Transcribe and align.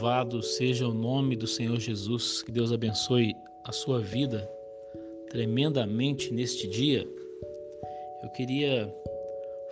Louvado 0.00 0.42
seja 0.42 0.88
o 0.88 0.94
nome 0.94 1.36
do 1.36 1.46
Senhor 1.46 1.78
Jesus, 1.78 2.42
que 2.42 2.50
Deus 2.50 2.72
abençoe 2.72 3.36
a 3.64 3.70
sua 3.70 4.00
vida 4.00 4.50
tremendamente 5.28 6.32
neste 6.32 6.66
dia. 6.66 7.06
Eu 8.22 8.30
queria 8.30 8.90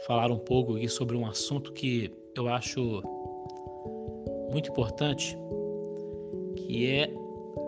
falar 0.07 0.30
um 0.30 0.36
pouco 0.36 0.77
aqui 0.77 0.86
sobre 0.86 1.17
um 1.17 1.25
assunto 1.25 1.72
que 1.72 2.12
eu 2.36 2.46
acho 2.46 3.03
muito 4.53 4.71
importante, 4.71 5.35
que 6.57 6.86
é 6.90 7.11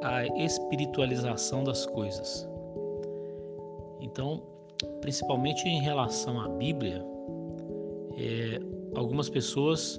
a 0.02 0.26
espiritualização 0.44 1.64
das 1.64 1.86
coisas. 1.86 2.46
Então, 4.02 4.42
principalmente 5.00 5.66
em 5.66 5.80
relação 5.80 6.38
à 6.38 6.46
Bíblia, 6.46 7.02
é, 8.18 8.60
algumas 8.94 9.30
pessoas 9.30 9.98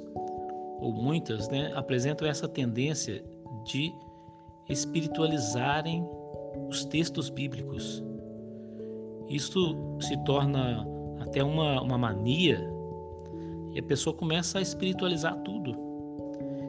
ou 0.82 0.92
muitas, 0.92 1.48
né, 1.48 1.72
apresentam 1.76 2.28
essa 2.28 2.48
tendência 2.48 3.24
de 3.64 3.94
espiritualizarem 4.68 6.04
os 6.68 6.84
textos 6.86 7.30
bíblicos. 7.30 8.04
Isto 9.30 9.78
se 10.02 10.18
torna 10.24 10.86
até 11.20 11.44
uma, 11.44 11.82
uma 11.82 11.98
mania 11.98 12.60
e 13.74 13.80
a 13.80 13.84
pessoa 13.84 14.16
começa 14.16 14.58
a 14.58 14.62
espiritualizar 14.62 15.38
tudo. 15.44 15.76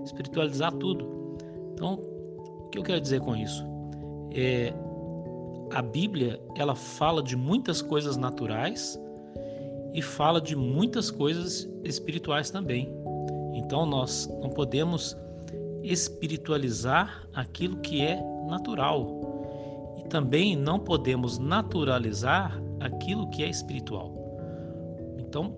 Espiritualizar 0.05 0.73
tudo. 0.73 1.39
Então, 1.73 1.95
o 1.95 2.69
que 2.69 2.79
eu 2.79 2.83
quero 2.83 3.01
dizer 3.01 3.21
com 3.21 3.35
isso? 3.35 3.65
É, 4.31 4.75
a 5.73 5.81
Bíblia 5.81 6.41
ela 6.55 6.75
fala 6.75 7.23
de 7.23 7.35
muitas 7.35 7.81
coisas 7.81 8.17
naturais 8.17 9.01
e 9.95 10.03
fala 10.03 10.41
de 10.41 10.55
muitas 10.55 11.11
coisas 11.11 11.69
espirituais 11.83 12.51
também. 12.51 13.02
Então 13.53 13.85
nós 13.87 14.29
não 14.41 14.51
podemos 14.51 15.17
espiritualizar 15.83 17.27
aquilo 17.35 17.77
que 17.79 18.01
é 18.03 18.21
natural 18.47 19.95
e 19.99 20.09
também 20.09 20.57
não 20.57 20.79
podemos 20.79 21.39
naturalizar 21.39 22.61
aquilo 22.81 23.29
que 23.31 23.43
é 23.43 23.49
espiritual. 23.49 24.15
Então 25.19 25.57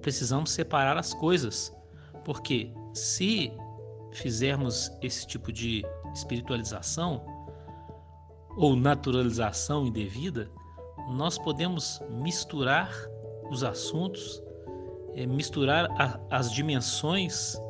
precisamos 0.00 0.50
separar 0.50 0.96
as 0.96 1.12
coisas, 1.14 1.72
porque 2.24 2.72
se 2.92 3.52
fizermos 4.12 4.90
esse 5.02 5.26
tipo 5.26 5.52
de 5.52 5.84
espiritualização 6.14 7.22
ou 8.56 8.74
naturalização 8.74 9.86
indevida, 9.86 10.50
nós 11.10 11.38
podemos 11.38 12.00
misturar 12.10 12.90
os 13.50 13.62
assuntos 13.62 14.42
é, 15.18 15.26
misturar 15.26 15.90
a, 16.00 16.20
as 16.30 16.52
dimensões 16.52 17.60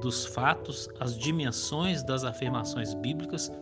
dos 0.00 0.24
fatos, 0.24 0.88
as 0.98 1.16
dimensões 1.16 2.02
das 2.02 2.24
afirmações 2.24 2.94
bíblicas, 2.94 3.52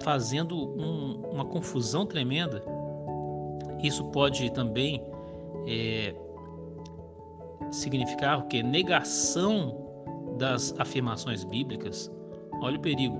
fazendo 0.00 0.56
um, 0.56 1.20
uma 1.30 1.44
confusão 1.44 2.06
tremenda. 2.06 2.62
Isso 3.82 4.04
pode 4.06 4.50
também 4.52 5.04
é, 5.66 6.14
significar 7.70 8.38
o 8.38 8.42
que? 8.44 8.62
Negação 8.62 9.76
das 10.38 10.74
afirmações 10.78 11.44
bíblicas. 11.44 12.10
Olha 12.62 12.78
o 12.78 12.80
perigo. 12.80 13.18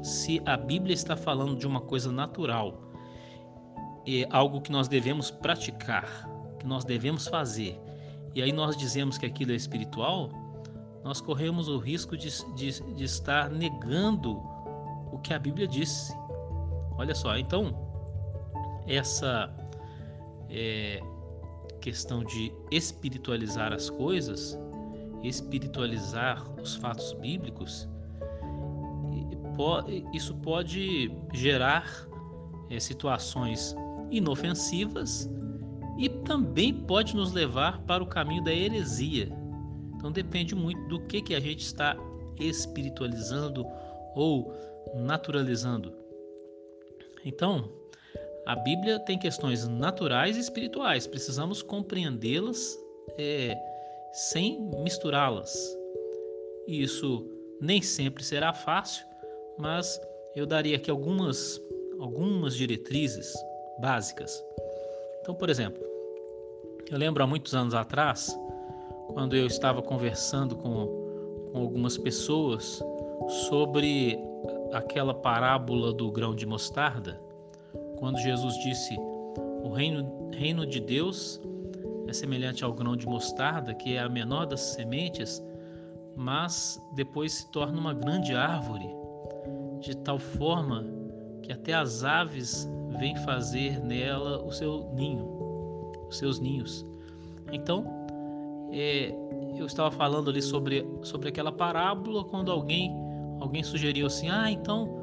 Se 0.00 0.40
a 0.46 0.56
Bíblia 0.56 0.94
está 0.94 1.16
falando 1.16 1.56
de 1.56 1.66
uma 1.66 1.80
coisa 1.80 2.12
natural, 2.12 2.80
é 4.06 4.28
algo 4.30 4.60
que 4.60 4.70
nós 4.70 4.86
devemos 4.86 5.28
praticar, 5.28 6.06
que 6.60 6.66
nós 6.66 6.84
devemos 6.84 7.26
fazer, 7.26 7.80
e 8.34 8.42
aí 8.42 8.52
nós 8.52 8.76
dizemos 8.76 9.18
que 9.18 9.26
aquilo 9.26 9.52
é 9.52 9.54
espiritual, 9.54 10.30
nós 11.04 11.20
corremos 11.20 11.68
o 11.68 11.78
risco 11.78 12.16
de, 12.16 12.28
de, 12.54 12.82
de 12.94 13.04
estar 13.04 13.50
negando 13.50 14.36
o 15.12 15.18
que 15.22 15.32
a 15.32 15.38
Bíblia 15.38 15.66
disse. 15.66 16.12
Olha 16.98 17.14
só, 17.14 17.36
então, 17.38 17.74
essa 18.86 19.52
é, 20.50 21.00
questão 21.80 22.24
de 22.24 22.52
espiritualizar 22.70 23.72
as 23.72 23.88
coisas, 23.88 24.58
espiritualizar 25.22 26.42
os 26.60 26.76
fatos 26.76 27.12
bíblicos, 27.14 27.88
isso 30.12 30.34
pode 30.36 31.10
gerar 31.32 31.84
é, 32.70 32.78
situações 32.78 33.74
inofensivas 34.10 35.28
e 35.98 36.08
também 36.08 36.72
pode 36.72 37.14
nos 37.16 37.32
levar 37.32 37.82
para 37.82 38.02
o 38.02 38.06
caminho 38.06 38.42
da 38.42 38.54
heresia. 38.54 39.28
Então 39.96 40.12
depende 40.12 40.54
muito 40.54 40.80
do 40.88 41.00
que, 41.00 41.20
que 41.20 41.34
a 41.34 41.40
gente 41.40 41.64
está 41.64 41.96
espiritualizando 42.38 43.66
ou 44.14 44.52
naturalizando. 44.94 45.92
Então, 47.24 47.68
a 48.46 48.54
Bíblia 48.54 49.00
tem 49.00 49.18
questões 49.18 49.66
naturais 49.66 50.36
e 50.36 50.40
espirituais, 50.40 51.06
precisamos 51.06 51.62
compreendê-las 51.62 52.78
é, 53.18 53.56
sem 54.12 54.60
misturá-las. 54.82 55.76
Isso 56.66 57.28
nem 57.60 57.82
sempre 57.82 58.22
será 58.22 58.52
fácil, 58.52 59.04
mas 59.58 60.00
eu 60.36 60.46
daria 60.46 60.76
aqui 60.76 60.90
algumas, 60.90 61.60
algumas 61.98 62.54
diretrizes 62.54 63.34
básicas. 63.80 64.42
Então, 65.20 65.34
por 65.34 65.50
exemplo, 65.50 65.87
eu 66.90 66.98
lembro 66.98 67.22
há 67.22 67.26
muitos 67.26 67.54
anos 67.54 67.74
atrás, 67.74 68.38
quando 69.12 69.36
eu 69.36 69.46
estava 69.46 69.82
conversando 69.82 70.56
com, 70.56 71.50
com 71.52 71.58
algumas 71.58 71.98
pessoas 71.98 72.82
sobre 73.48 74.18
aquela 74.72 75.12
parábola 75.12 75.92
do 75.92 76.10
grão 76.10 76.34
de 76.34 76.46
mostarda, 76.46 77.20
quando 77.98 78.18
Jesus 78.18 78.54
disse: 78.58 78.96
O 79.62 79.70
reino, 79.70 80.30
reino 80.32 80.64
de 80.64 80.80
Deus 80.80 81.40
é 82.06 82.12
semelhante 82.12 82.64
ao 82.64 82.72
grão 82.72 82.96
de 82.96 83.06
mostarda, 83.06 83.74
que 83.74 83.94
é 83.94 84.00
a 84.00 84.08
menor 84.08 84.46
das 84.46 84.60
sementes, 84.60 85.42
mas 86.16 86.80
depois 86.94 87.34
se 87.34 87.50
torna 87.50 87.78
uma 87.78 87.92
grande 87.92 88.34
árvore, 88.34 88.88
de 89.80 89.94
tal 89.98 90.18
forma 90.18 90.86
que 91.42 91.52
até 91.52 91.74
as 91.74 92.02
aves 92.02 92.66
vêm 92.98 93.14
fazer 93.16 93.78
nela 93.80 94.42
o 94.42 94.50
seu 94.50 94.90
ninho 94.94 95.47
os 96.08 96.18
seus 96.18 96.38
ninhos. 96.38 96.86
Então, 97.52 97.84
é, 98.72 99.14
eu 99.56 99.66
estava 99.66 99.90
falando 99.90 100.30
ali 100.30 100.42
sobre, 100.42 100.86
sobre 101.02 101.28
aquela 101.28 101.52
parábola 101.52 102.24
quando 102.24 102.50
alguém 102.50 102.92
alguém 103.40 103.62
sugeriu 103.62 104.06
assim, 104.06 104.28
ah, 104.28 104.50
então 104.50 104.98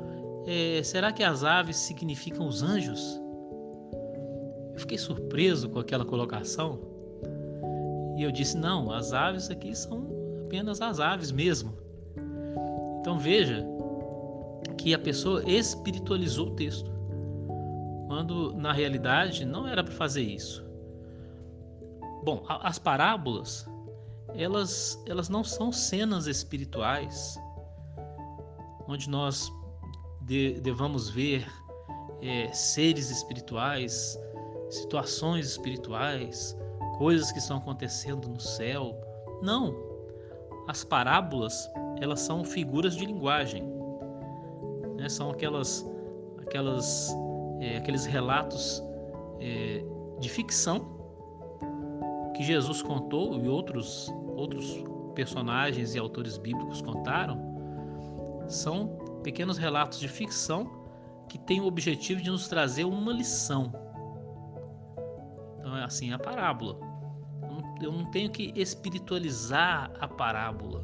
é, 0.45 0.83
será 0.83 1.11
que 1.11 1.23
as 1.23 1.43
aves 1.43 1.77
significam 1.77 2.47
os 2.47 2.61
anjos? 2.61 3.21
Eu 4.73 4.79
fiquei 4.79 4.97
surpreso 4.97 5.69
com 5.69 5.79
aquela 5.79 6.03
colocação 6.03 6.79
e 8.17 8.23
eu 8.23 8.31
disse 8.31 8.57
não, 8.57 8.91
as 8.91 9.13
aves 9.13 9.49
aqui 9.49 9.73
são 9.75 10.05
apenas 10.45 10.81
as 10.81 10.99
aves 10.99 11.31
mesmo. 11.31 11.73
Então 12.99 13.17
veja 13.17 13.65
que 14.77 14.93
a 14.93 14.99
pessoa 14.99 15.43
espiritualizou 15.49 16.47
o 16.47 16.51
texto, 16.51 16.91
quando 18.07 18.53
na 18.53 18.71
realidade 18.71 19.45
não 19.45 19.67
era 19.67 19.83
para 19.83 19.93
fazer 19.93 20.21
isso. 20.21 20.64
Bom, 22.25 22.43
as 22.47 22.79
parábolas, 22.79 23.69
elas, 24.33 24.99
elas 25.05 25.29
não 25.29 25.43
são 25.43 25.71
cenas 25.71 26.25
espirituais, 26.25 27.39
onde 28.87 29.07
nós 29.07 29.47
de, 30.23 30.59
devamos 30.59 31.07
ver 31.07 31.47
é, 32.23 32.51
seres 32.51 33.11
espirituais, 33.11 34.19
situações 34.71 35.49
espirituais, 35.49 36.57
coisas 36.97 37.31
que 37.31 37.37
estão 37.37 37.57
acontecendo 37.57 38.27
no 38.27 38.39
céu. 38.39 38.99
Não. 39.43 39.75
As 40.67 40.83
parábolas, 40.83 41.69
elas 42.01 42.21
são 42.21 42.43
figuras 42.43 42.95
de 42.95 43.05
linguagem. 43.05 43.61
Né? 44.97 45.07
São 45.09 45.29
aquelas, 45.29 45.85
aquelas, 46.39 47.15
é, 47.61 47.77
aqueles 47.77 48.03
relatos 48.07 48.81
é, 49.39 49.85
de 50.19 50.27
ficção 50.27 50.94
que 52.35 52.43
Jesus 52.43 52.81
contou 52.81 53.41
e 53.41 53.47
outros, 53.47 54.13
outros 54.35 54.83
personagens 55.15 55.95
e 55.95 55.99
autores 55.99 56.37
bíblicos 56.37 56.81
contaram 56.81 57.55
são 58.47 58.99
pequenos 59.23 59.57
relatos 59.57 59.99
de 59.99 60.07
ficção 60.07 60.69
que 61.29 61.39
têm 61.39 61.61
o 61.61 61.65
objetivo 61.65 62.21
de 62.21 62.29
nos 62.29 62.47
trazer 62.47 62.83
uma 62.83 63.11
lição. 63.11 63.73
Então 65.59 65.75
é 65.77 65.83
assim 65.83 66.13
a 66.13 66.19
parábola. 66.19 66.77
Eu 67.81 67.91
não 67.91 68.05
tenho 68.11 68.29
que 68.29 68.53
espiritualizar 68.55 69.91
a 69.99 70.07
parábola, 70.07 70.83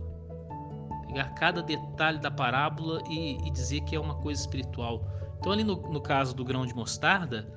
pegar 1.08 1.34
cada 1.36 1.62
detalhe 1.62 2.18
da 2.20 2.32
parábola 2.32 3.02
e, 3.10 3.38
e 3.46 3.52
dizer 3.52 3.82
que 3.82 3.96
é 3.96 4.00
uma 4.00 4.16
coisa 4.16 4.42
espiritual. 4.42 5.06
Então 5.38 5.52
ali 5.52 5.64
no, 5.64 5.76
no 5.76 6.02
caso 6.02 6.36
do 6.36 6.44
grão 6.44 6.66
de 6.66 6.74
mostarda, 6.74 7.48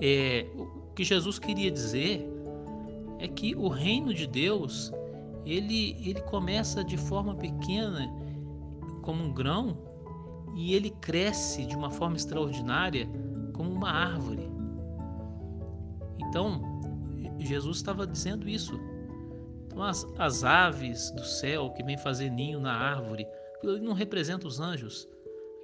é, 0.00 0.46
o 0.54 0.92
que 0.94 1.04
Jesus 1.04 1.38
queria 1.38 1.70
dizer 1.70 2.37
é 3.18 3.26
que 3.28 3.54
o 3.54 3.68
reino 3.68 4.14
de 4.14 4.26
Deus 4.26 4.92
ele, 5.44 5.96
ele 6.06 6.20
começa 6.22 6.84
de 6.84 6.96
forma 6.96 7.34
pequena, 7.34 8.06
como 9.02 9.24
um 9.24 9.32
grão, 9.32 9.78
e 10.54 10.74
ele 10.74 10.90
cresce 10.90 11.64
de 11.64 11.74
uma 11.74 11.90
forma 11.90 12.16
extraordinária, 12.16 13.08
como 13.54 13.70
uma 13.70 13.90
árvore. 13.90 14.50
Então, 16.18 16.60
Jesus 17.38 17.78
estava 17.78 18.06
dizendo 18.06 18.48
isso. 18.48 18.78
Então, 19.66 19.82
as, 19.82 20.06
as 20.18 20.44
aves 20.44 21.10
do 21.12 21.24
céu 21.24 21.70
que 21.70 21.82
vêm 21.82 21.96
fazer 21.96 22.30
ninho 22.30 22.60
na 22.60 22.74
árvore, 22.74 23.26
aquilo 23.56 23.72
ali 23.72 23.84
não 23.84 23.94
representa 23.94 24.46
os 24.46 24.60
anjos. 24.60 25.08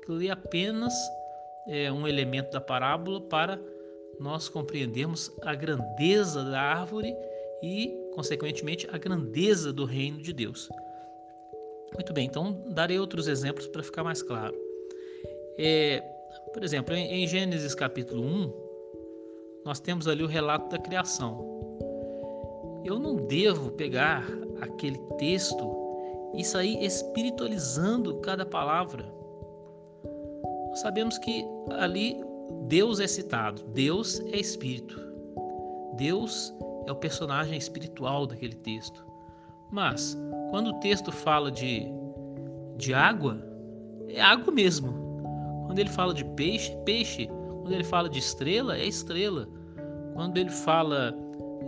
Aquilo 0.00 0.16
ali 0.16 0.28
é 0.28 0.32
apenas 0.32 0.94
é, 1.68 1.92
um 1.92 2.06
elemento 2.06 2.50
da 2.52 2.60
parábola 2.60 3.20
para 3.20 3.60
nós 4.18 4.48
compreendermos 4.48 5.30
a 5.42 5.54
grandeza 5.54 6.44
da 6.44 6.60
árvore 6.60 7.14
e, 7.62 7.92
consequentemente, 8.14 8.88
a 8.92 8.98
grandeza 8.98 9.72
do 9.72 9.84
reino 9.84 10.20
de 10.20 10.32
Deus. 10.32 10.68
Muito 11.94 12.12
bem, 12.12 12.26
então 12.26 12.64
darei 12.70 12.98
outros 12.98 13.28
exemplos 13.28 13.66
para 13.68 13.82
ficar 13.82 14.02
mais 14.02 14.22
claro. 14.22 14.54
É, 15.56 16.00
por 16.52 16.64
exemplo, 16.64 16.94
em, 16.94 17.26
Gênesis 17.26 17.74
capítulo 17.74 18.22
1, 18.22 18.52
nós 19.64 19.80
temos 19.80 20.08
ali 20.08 20.22
o 20.22 20.26
relato 20.26 20.68
da 20.68 20.78
criação. 20.78 21.52
Eu 22.84 22.98
não 22.98 23.16
devo 23.16 23.70
pegar 23.72 24.26
aquele 24.60 24.98
texto 25.18 25.72
e 26.34 26.44
sair 26.44 26.84
espiritualizando 26.84 28.16
cada 28.20 28.44
palavra. 28.44 29.04
Nós 30.68 30.80
sabemos 30.80 31.16
que 31.18 31.44
ali 31.70 32.16
Deus 32.66 32.98
é 32.98 33.06
citado, 33.06 33.62
Deus 33.68 34.20
é 34.32 34.36
espírito. 34.36 35.00
Deus 35.96 36.52
é 36.86 36.92
o 36.92 36.96
personagem 36.96 37.56
espiritual 37.56 38.26
daquele 38.26 38.54
texto. 38.54 39.04
Mas, 39.70 40.16
quando 40.50 40.68
o 40.68 40.80
texto 40.80 41.10
fala 41.10 41.50
de, 41.50 41.86
de 42.76 42.94
água, 42.94 43.38
é 44.08 44.20
água 44.20 44.52
mesmo. 44.52 44.92
Quando 45.66 45.78
ele 45.78 45.88
fala 45.90 46.14
de 46.14 46.24
peixe, 46.24 46.76
peixe. 46.84 47.26
Quando 47.62 47.72
ele 47.72 47.84
fala 47.84 48.08
de 48.08 48.18
estrela, 48.18 48.76
é 48.76 48.86
estrela. 48.86 49.48
Quando 50.14 50.36
ele 50.36 50.50
fala 50.50 51.14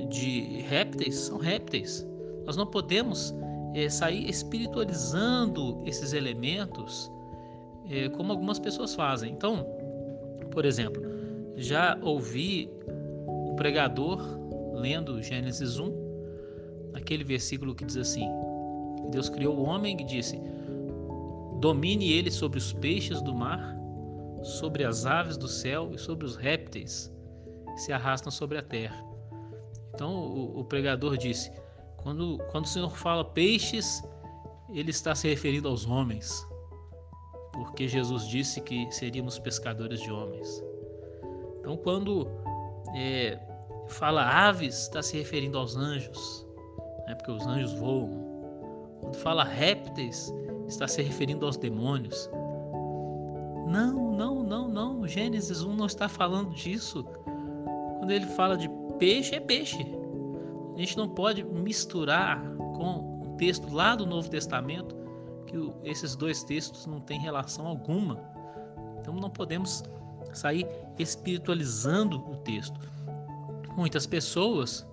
de 0.08 0.60
répteis, 0.60 1.14
são 1.14 1.38
répteis. 1.38 2.06
Nós 2.44 2.56
não 2.56 2.66
podemos 2.66 3.34
é, 3.74 3.88
sair 3.88 4.28
espiritualizando 4.28 5.82
esses 5.84 6.12
elementos 6.12 7.10
é, 7.90 8.08
como 8.10 8.32
algumas 8.32 8.58
pessoas 8.58 8.94
fazem. 8.94 9.32
Então, 9.32 9.66
por 10.50 10.64
exemplo, 10.64 11.02
já 11.56 11.98
ouvi 12.02 12.70
o 13.26 13.54
pregador 13.56 14.20
lendo 14.76 15.22
Gênesis 15.22 15.78
1, 15.78 16.92
aquele 16.94 17.24
versículo 17.24 17.74
que 17.74 17.84
diz 17.84 17.96
assim: 17.96 18.28
Deus 19.10 19.28
criou 19.28 19.56
o 19.56 19.64
homem 19.64 19.96
e 20.00 20.04
disse: 20.04 20.40
Domine 21.60 22.12
ele 22.12 22.30
sobre 22.30 22.58
os 22.58 22.72
peixes 22.72 23.20
do 23.22 23.34
mar, 23.34 23.76
sobre 24.42 24.84
as 24.84 25.06
aves 25.06 25.36
do 25.36 25.48
céu 25.48 25.90
e 25.92 25.98
sobre 25.98 26.24
os 26.24 26.36
répteis 26.36 27.12
que 27.74 27.80
se 27.80 27.92
arrastam 27.92 28.30
sobre 28.30 28.58
a 28.58 28.62
terra. 28.62 29.02
Então 29.94 30.14
o, 30.14 30.60
o 30.60 30.64
pregador 30.64 31.16
disse: 31.16 31.50
quando, 32.06 32.38
quando 32.52 32.66
o 32.66 32.68
Senhor 32.68 32.96
fala 32.96 33.24
peixes, 33.24 34.00
ele 34.70 34.90
está 34.90 35.12
se 35.12 35.28
referindo 35.28 35.68
aos 35.68 35.84
homens, 35.86 36.46
porque 37.52 37.88
Jesus 37.88 38.28
disse 38.28 38.60
que 38.60 38.88
seríamos 38.92 39.40
pescadores 39.40 40.00
de 40.00 40.12
homens. 40.12 40.62
Então, 41.58 41.76
quando 41.76 42.28
é, 42.94 43.36
fala 43.88 44.22
aves, 44.22 44.82
está 44.82 45.02
se 45.02 45.16
referindo 45.16 45.58
aos 45.58 45.76
anjos, 45.76 46.46
né, 47.06 47.14
porque 47.14 47.30
os 47.30 47.46
anjos 47.46 47.72
voam. 47.74 48.10
Quando 49.00 49.16
fala 49.16 49.44
répteis, 49.44 50.32
está 50.66 50.88
se 50.88 51.02
referindo 51.02 51.46
aos 51.46 51.56
demônios. 51.56 52.28
Não, 53.66 54.12
não, 54.12 54.42
não, 54.42 54.68
não. 54.68 55.06
Gênesis 55.06 55.62
1 55.62 55.74
não 55.74 55.86
está 55.86 56.08
falando 56.08 56.50
disso. 56.54 57.04
Quando 57.98 58.10
ele 58.10 58.26
fala 58.26 58.56
de 58.56 58.68
peixe, 58.98 59.34
é 59.34 59.40
peixe. 59.40 59.84
A 60.74 60.78
gente 60.78 60.96
não 60.96 61.08
pode 61.08 61.42
misturar 61.42 62.42
com 62.76 63.20
o 63.22 63.36
texto 63.36 63.72
lá 63.72 63.96
do 63.96 64.06
Novo 64.06 64.28
Testamento, 64.28 64.94
que 65.46 65.56
esses 65.84 66.14
dois 66.14 66.44
textos 66.44 66.86
não 66.86 67.00
têm 67.00 67.18
relação 67.18 67.66
alguma. 67.66 68.20
Então 69.00 69.14
não 69.14 69.30
podemos 69.30 69.82
sair 70.32 70.66
espiritualizando 70.98 72.18
o 72.30 72.36
texto. 72.38 72.78
Muitas 73.76 74.06
pessoas 74.06 74.86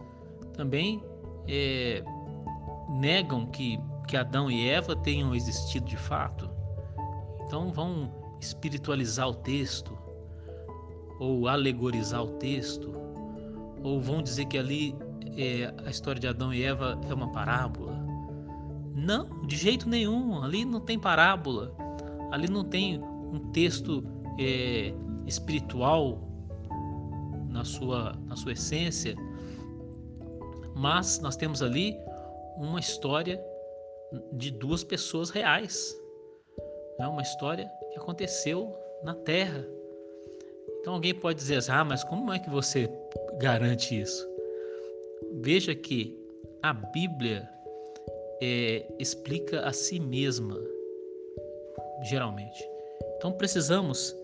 também 0.53 1.01
é, 1.47 2.03
negam 2.89 3.45
que, 3.47 3.79
que 4.07 4.17
Adão 4.17 4.51
e 4.51 4.67
Eva 4.67 4.95
tenham 4.95 5.33
existido 5.33 5.85
de 5.85 5.97
fato. 5.97 6.49
Então 7.45 7.71
vão 7.71 8.11
espiritualizar 8.41 9.29
o 9.29 9.33
texto, 9.33 9.97
ou 11.19 11.47
alegorizar 11.47 12.23
o 12.23 12.31
texto, 12.37 12.93
ou 13.81 14.01
vão 14.01 14.21
dizer 14.21 14.45
que 14.45 14.57
ali 14.57 14.95
é, 15.37 15.73
a 15.85 15.89
história 15.89 16.19
de 16.19 16.27
Adão 16.27 16.53
e 16.53 16.63
Eva 16.63 16.99
é 17.09 17.13
uma 17.13 17.31
parábola. 17.31 17.93
Não, 18.95 19.45
de 19.45 19.55
jeito 19.55 19.89
nenhum. 19.89 20.41
Ali 20.43 20.65
não 20.65 20.79
tem 20.79 20.99
parábola. 20.99 21.75
Ali 22.31 22.49
não 22.49 22.63
tem 22.63 23.01
um 23.01 23.39
texto 23.51 24.03
é, 24.39 24.93
espiritual 25.25 26.32
na 27.53 27.63
sua, 27.63 28.13
na 28.25 28.35
sua 28.35 28.51
essência. 28.51 29.15
Mas 30.75 31.19
nós 31.19 31.35
temos 31.35 31.61
ali 31.61 31.95
uma 32.57 32.79
história 32.79 33.39
de 34.33 34.51
duas 34.51 34.83
pessoas 34.83 35.29
reais. 35.29 35.95
É 36.99 37.07
uma 37.07 37.21
história 37.21 37.69
que 37.91 37.99
aconteceu 37.99 38.75
na 39.03 39.13
Terra. 39.13 39.65
Então 40.79 40.95
alguém 40.95 41.13
pode 41.13 41.39
dizer 41.39 41.57
assim, 41.57 41.71
ah, 41.71 41.85
mas 41.85 42.03
como 42.03 42.33
é 42.33 42.39
que 42.39 42.49
você 42.49 42.89
garante 43.39 43.99
isso? 43.99 44.27
Veja 45.41 45.73
que 45.73 46.19
a 46.61 46.73
Bíblia 46.73 47.49
é, 48.41 48.85
explica 48.99 49.61
a 49.65 49.71
si 49.71 49.99
mesma, 49.99 50.59
geralmente. 52.03 52.67
Então 53.17 53.31
precisamos 53.31 54.15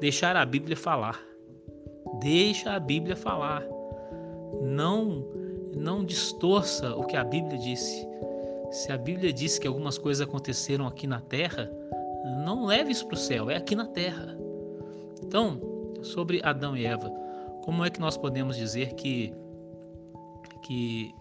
deixar 0.00 0.36
a 0.36 0.44
Bíblia 0.44 0.76
falar. 0.76 1.27
Deixa 2.20 2.72
a 2.72 2.80
Bíblia 2.80 3.16
falar. 3.16 3.64
Não 4.62 5.24
não 5.76 6.04
distorça 6.04 6.96
o 6.96 7.04
que 7.04 7.16
a 7.16 7.22
Bíblia 7.22 7.58
disse. 7.58 8.06
Se 8.70 8.90
a 8.90 8.98
Bíblia 8.98 9.32
disse 9.32 9.60
que 9.60 9.66
algumas 9.66 9.96
coisas 9.96 10.26
aconteceram 10.26 10.86
aqui 10.86 11.06
na 11.06 11.20
terra, 11.20 11.70
não 12.44 12.66
leve 12.66 12.90
isso 12.90 13.06
para 13.06 13.14
o 13.14 13.18
céu, 13.18 13.48
é 13.48 13.56
aqui 13.56 13.74
na 13.74 13.86
terra. 13.86 14.36
Então, 15.22 15.60
sobre 16.02 16.40
Adão 16.42 16.76
e 16.76 16.84
Eva, 16.84 17.10
como 17.62 17.84
é 17.84 17.90
que 17.90 18.00
nós 18.00 18.16
podemos 18.16 18.56
dizer 18.56 18.94
que 18.94 19.32
que 20.62 21.14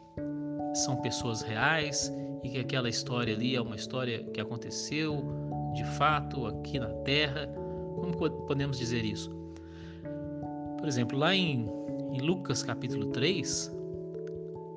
são 0.73 0.97
pessoas 0.97 1.41
reais 1.41 2.11
e 2.43 2.49
que 2.49 2.59
aquela 2.59 2.89
história 2.89 3.33
ali 3.33 3.55
é 3.55 3.61
uma 3.61 3.75
história 3.75 4.23
que 4.25 4.41
aconteceu 4.41 5.23
de 5.73 5.85
fato 5.85 6.45
aqui 6.47 6.79
na 6.79 6.89
Terra? 7.03 7.47
Como 7.95 8.13
podemos 8.45 8.77
dizer 8.77 9.05
isso? 9.05 9.31
Por 10.87 10.91
exemplo, 10.91 11.19
lá 11.19 11.35
em, 11.35 11.65
em 12.13 12.21
Lucas 12.21 12.63
capítulo 12.63 13.07
3, 13.07 13.75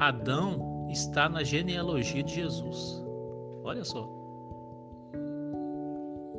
Adão 0.00 0.88
está 0.90 1.28
na 1.28 1.44
genealogia 1.44 2.24
de 2.24 2.34
Jesus. 2.34 3.00
Olha 3.62 3.84
só. 3.84 4.10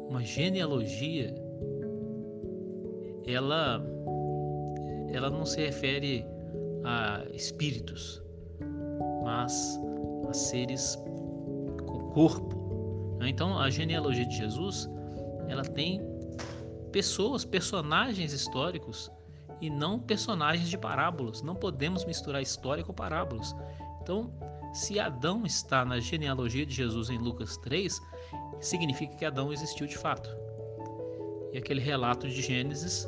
Uma 0.09 0.21
genealogia 0.25 1.33
ela 3.25 3.81
ela 5.13 5.29
não 5.29 5.45
se 5.45 5.61
refere 5.61 6.25
a 6.83 7.23
espíritos, 7.33 8.21
mas 9.23 9.79
a 10.27 10.33
seres 10.33 11.01
com 11.87 12.09
corpo. 12.09 13.17
Então, 13.25 13.57
a 13.57 13.69
genealogia 13.69 14.25
de 14.25 14.35
Jesus, 14.35 14.89
ela 15.47 15.63
tem 15.63 16.01
pessoas, 16.91 17.45
personagens 17.45 18.33
históricos 18.33 19.09
e 19.61 19.69
não 19.69 19.99
personagens 19.99 20.67
de 20.67 20.77
parábolas. 20.77 21.41
Não 21.41 21.55
podemos 21.55 22.03
misturar 22.03 22.41
história 22.41 22.83
com 22.83 22.91
parábolas. 22.91 23.55
Então, 24.01 24.33
se 24.73 24.99
Adão 24.99 25.45
está 25.45 25.85
na 25.85 25.99
genealogia 25.99 26.65
de 26.65 26.73
Jesus 26.73 27.09
em 27.09 27.17
Lucas 27.17 27.55
3, 27.57 28.01
significa 28.59 29.15
que 29.15 29.23
Adão 29.23 29.53
existiu 29.53 29.85
de 29.85 29.97
fato. 29.97 30.29
E 31.53 31.57
aquele 31.57 31.81
relato 31.81 32.27
de 32.27 32.41
Gênesis 32.41 33.07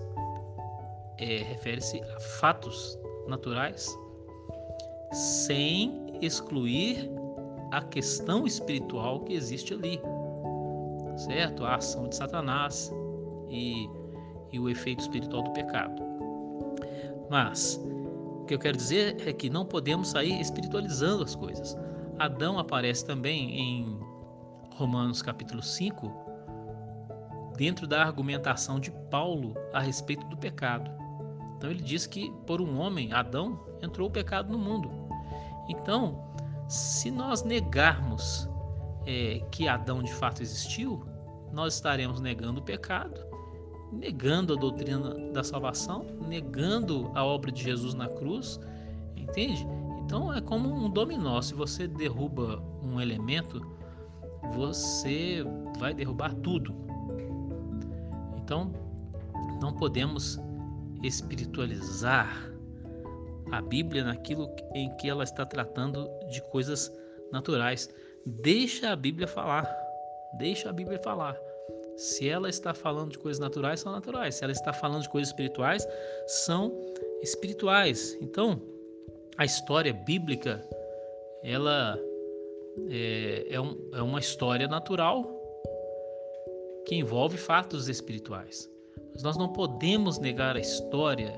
é, 1.17 1.37
refere-se 1.43 2.01
a 2.01 2.19
fatos 2.39 2.97
naturais 3.27 3.97
sem 5.11 6.17
excluir 6.21 7.09
a 7.71 7.81
questão 7.81 8.45
espiritual 8.45 9.21
que 9.21 9.33
existe 9.33 9.73
ali, 9.73 9.99
certo? 11.17 11.65
A 11.65 11.75
ação 11.75 12.07
de 12.07 12.15
Satanás 12.15 12.91
e, 13.49 13.89
e 14.51 14.59
o 14.59 14.69
efeito 14.69 14.99
espiritual 14.99 15.43
do 15.43 15.51
pecado. 15.51 16.12
Mas 17.29 17.79
o 18.41 18.45
que 18.45 18.53
eu 18.53 18.59
quero 18.59 18.77
dizer 18.77 19.27
é 19.27 19.33
que 19.33 19.49
não 19.49 19.65
podemos 19.65 20.09
sair 20.09 20.39
espiritualizando 20.39 21.23
as 21.23 21.35
coisas. 21.35 21.77
Adão 22.19 22.59
aparece 22.59 23.05
também 23.05 23.59
em 23.59 23.99
Romanos 24.75 25.21
capítulo 25.21 25.61
5, 25.61 26.11
dentro 27.55 27.87
da 27.87 28.03
argumentação 28.03 28.79
de 28.79 28.91
Paulo 29.09 29.55
a 29.73 29.79
respeito 29.79 30.25
do 30.27 30.37
pecado. 30.37 30.91
Então 31.57 31.71
ele 31.71 31.81
diz 31.81 32.05
que 32.05 32.31
por 32.45 32.61
um 32.61 32.77
homem, 32.79 33.13
Adão, 33.13 33.59
entrou 33.81 34.09
o 34.09 34.11
pecado 34.11 34.51
no 34.51 34.57
mundo. 34.57 34.91
Então, 35.69 36.21
se 36.67 37.09
nós 37.09 37.43
negarmos 37.43 38.49
é, 39.05 39.41
que 39.51 39.67
Adão 39.67 40.03
de 40.03 40.13
fato 40.13 40.41
existiu, 40.41 41.05
nós 41.51 41.75
estaremos 41.75 42.19
negando 42.19 42.59
o 42.59 42.63
pecado, 42.63 43.25
negando 43.93 44.53
a 44.53 44.55
doutrina 44.55 45.13
da 45.31 45.43
salvação, 45.43 46.05
negando 46.27 47.11
a 47.13 47.23
obra 47.23 47.51
de 47.51 47.63
Jesus 47.63 47.93
na 47.93 48.07
cruz, 48.07 48.59
entende? 49.15 49.65
Então 50.03 50.33
é 50.33 50.41
como 50.41 50.73
um 50.73 50.89
dominó. 50.89 51.41
Se 51.41 51.53
você 51.53 51.87
derruba 51.87 52.61
um 52.83 52.99
elemento, 52.99 53.61
você 54.53 55.43
vai 55.79 55.93
derrubar 55.93 56.33
tudo. 56.35 56.73
Então, 58.37 58.71
não 59.61 59.73
podemos 59.73 60.39
espiritualizar 61.01 62.51
a 63.51 63.61
Bíblia 63.61 64.03
naquilo 64.03 64.49
em 64.73 64.89
que 64.97 65.09
ela 65.09 65.23
está 65.23 65.45
tratando 65.45 66.09
de 66.29 66.41
coisas 66.49 66.91
naturais. 67.31 67.89
Deixa 68.25 68.91
a 68.91 68.95
Bíblia 68.95 69.27
falar. 69.27 69.69
Deixa 70.37 70.69
a 70.69 70.73
Bíblia 70.73 70.99
falar. 70.99 71.37
Se 71.95 72.27
ela 72.27 72.49
está 72.49 72.73
falando 72.73 73.11
de 73.11 73.19
coisas 73.19 73.39
naturais, 73.39 73.79
são 73.79 73.91
naturais. 73.91 74.35
Se 74.35 74.43
ela 74.43 74.53
está 74.53 74.73
falando 74.73 75.03
de 75.03 75.09
coisas 75.09 75.29
espirituais, 75.29 75.87
são 76.27 76.71
espirituais. 77.21 78.17
Então, 78.21 78.61
a 79.37 79.45
história 79.45 79.93
bíblica, 79.93 80.61
ela 81.43 81.99
é, 82.89 83.47
é, 83.49 83.61
um, 83.61 83.77
é 83.93 84.01
uma 84.01 84.19
história 84.19 84.67
natural 84.67 85.39
que 86.85 86.95
envolve 86.95 87.37
fatos 87.37 87.87
espirituais. 87.87 88.69
Mas 89.13 89.23
nós 89.23 89.37
não 89.37 89.49
podemos 89.49 90.19
negar 90.19 90.55
a 90.55 90.59
história, 90.59 91.33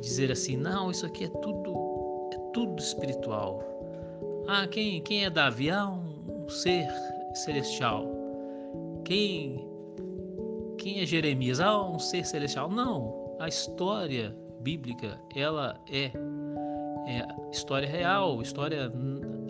dizer 0.00 0.30
assim, 0.30 0.56
não, 0.56 0.90
isso 0.90 1.06
aqui 1.06 1.24
é 1.24 1.28
tudo, 1.28 2.30
é 2.32 2.38
tudo 2.52 2.80
espiritual. 2.80 3.62
Ah, 4.46 4.66
quem, 4.66 5.02
quem 5.02 5.24
é 5.24 5.30
Davi? 5.30 5.70
Ah, 5.70 5.88
um, 5.88 6.44
um 6.44 6.48
ser 6.48 6.86
celestial. 7.34 8.19
Quem, 9.10 9.66
quem 10.78 11.00
é 11.00 11.04
Jeremias? 11.04 11.58
Ah, 11.58 11.84
um 11.84 11.98
ser 11.98 12.24
celestial. 12.24 12.70
Não, 12.70 13.34
a 13.40 13.48
história 13.48 14.32
bíblica, 14.60 15.20
ela 15.34 15.76
é, 15.90 16.12
é 17.08 17.26
história 17.50 17.88
real, 17.88 18.40
história 18.40 18.92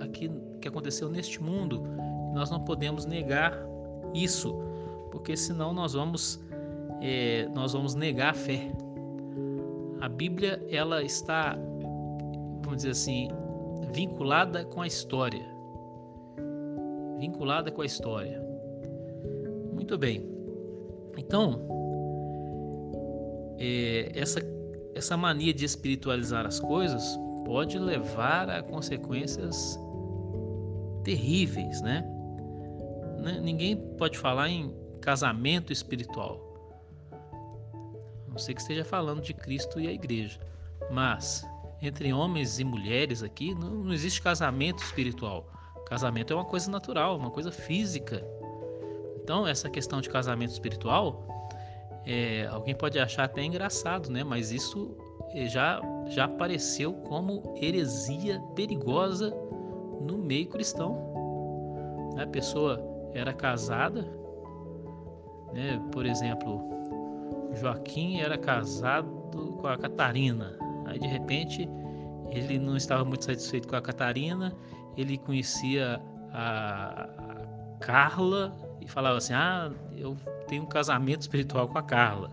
aqui 0.00 0.30
que 0.62 0.66
aconteceu 0.66 1.10
neste 1.10 1.42
mundo. 1.42 1.84
Nós 2.32 2.50
não 2.50 2.64
podemos 2.64 3.04
negar 3.04 3.54
isso, 4.14 4.58
porque 5.10 5.36
senão 5.36 5.74
nós 5.74 5.92
vamos 5.92 6.40
é, 7.02 7.46
nós 7.54 7.74
vamos 7.74 7.94
negar 7.94 8.30
a 8.30 8.34
fé. 8.34 8.72
A 10.00 10.08
Bíblia 10.08 10.66
ela 10.70 11.02
está, 11.02 11.54
vamos 12.62 12.76
dizer 12.78 12.92
assim, 12.92 13.28
vinculada 13.92 14.64
com 14.64 14.80
a 14.80 14.86
história. 14.86 15.44
Vinculada 17.18 17.70
com 17.70 17.82
a 17.82 17.84
história. 17.84 18.49
Muito 19.80 19.96
bem. 19.96 20.22
Então, 21.16 21.66
é, 23.58 24.12
essa, 24.14 24.40
essa 24.94 25.16
mania 25.16 25.54
de 25.54 25.64
espiritualizar 25.64 26.46
as 26.46 26.60
coisas 26.60 27.18
pode 27.46 27.78
levar 27.78 28.50
a 28.50 28.62
consequências 28.62 29.80
terríveis, 31.02 31.80
né? 31.80 32.04
Ninguém 33.42 33.74
pode 33.96 34.18
falar 34.18 34.50
em 34.50 34.70
casamento 35.00 35.72
espiritual. 35.72 36.38
A 38.28 38.32
não 38.32 38.38
sei 38.38 38.54
que 38.54 38.60
esteja 38.60 38.84
falando 38.84 39.22
de 39.22 39.32
Cristo 39.32 39.80
e 39.80 39.88
a 39.88 39.92
igreja. 39.92 40.38
Mas 40.90 41.42
entre 41.80 42.12
homens 42.12 42.60
e 42.60 42.64
mulheres 42.64 43.22
aqui 43.22 43.54
não, 43.54 43.70
não 43.70 43.94
existe 43.94 44.20
casamento 44.20 44.82
espiritual. 44.82 45.50
Casamento 45.86 46.34
é 46.34 46.36
uma 46.36 46.44
coisa 46.44 46.70
natural, 46.70 47.16
uma 47.16 47.30
coisa 47.30 47.50
física. 47.50 48.22
Então, 49.22 49.46
essa 49.46 49.68
questão 49.68 50.00
de 50.00 50.08
casamento 50.08 50.50
espiritual, 50.50 51.24
é, 52.06 52.46
alguém 52.46 52.74
pode 52.74 52.98
achar 52.98 53.24
até 53.24 53.42
engraçado, 53.42 54.10
né? 54.10 54.24
Mas 54.24 54.50
isso 54.50 54.96
eh, 55.34 55.46
já, 55.46 55.80
já 56.06 56.24
apareceu 56.24 56.92
como 56.92 57.54
heresia 57.60 58.40
perigosa 58.54 59.30
no 60.00 60.18
meio 60.18 60.48
cristão. 60.48 60.98
A 62.18 62.26
pessoa 62.26 62.80
era 63.12 63.32
casada, 63.32 64.02
né? 65.52 65.80
por 65.92 66.06
exemplo, 66.06 66.60
Joaquim 67.54 68.20
era 68.20 68.36
casado 68.36 69.08
com 69.60 69.66
a 69.66 69.76
Catarina. 69.76 70.58
Aí 70.86 70.98
de 70.98 71.06
repente 71.06 71.68
ele 72.30 72.58
não 72.58 72.76
estava 72.76 73.04
muito 73.04 73.24
satisfeito 73.24 73.68
com 73.68 73.76
a 73.76 73.82
Catarina, 73.82 74.54
ele 74.96 75.18
conhecia 75.18 76.00
a 76.32 77.08
Carla 77.80 78.54
e 78.80 78.88
falava 78.88 79.18
assim: 79.18 79.32
Ah, 79.32 79.70
eu 79.96 80.16
tenho 80.46 80.62
um 80.62 80.66
casamento 80.66 81.22
espiritual 81.22 81.68
com 81.68 81.78
a 81.78 81.82
Carla. 81.82 82.30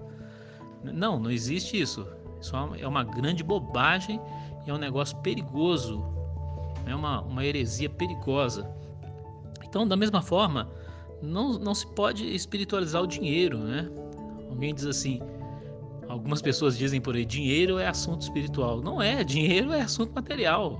Não, 0.83 1.19
não 1.19 1.31
existe 1.31 1.79
isso. 1.79 2.07
Isso 2.39 2.55
é 2.79 2.87
uma 2.87 3.03
grande 3.03 3.43
bobagem 3.43 4.21
e 4.65 4.69
é 4.69 4.73
um 4.73 4.77
negócio 4.77 5.17
perigoso, 5.17 6.03
é 6.85 6.93
uma, 6.93 7.21
uma 7.21 7.43
heresia 7.43 7.89
perigosa. 7.89 8.69
Então, 9.65 9.87
da 9.87 9.95
mesma 9.95 10.21
forma, 10.21 10.69
não, 11.21 11.53
não 11.53 11.73
se 11.73 11.87
pode 11.87 12.25
espiritualizar 12.33 13.01
o 13.01 13.07
dinheiro, 13.07 13.57
né? 13.57 13.89
Alguém 14.49 14.73
diz 14.73 14.85
assim, 14.85 15.19
algumas 16.07 16.41
pessoas 16.41 16.77
dizem 16.77 17.01
por 17.01 17.15
aí, 17.15 17.25
dinheiro 17.25 17.79
é 17.79 17.87
assunto 17.87 18.21
espiritual. 18.21 18.81
Não 18.81 19.01
é, 19.01 19.23
dinheiro 19.23 19.73
é 19.73 19.81
assunto 19.81 20.13
material. 20.13 20.79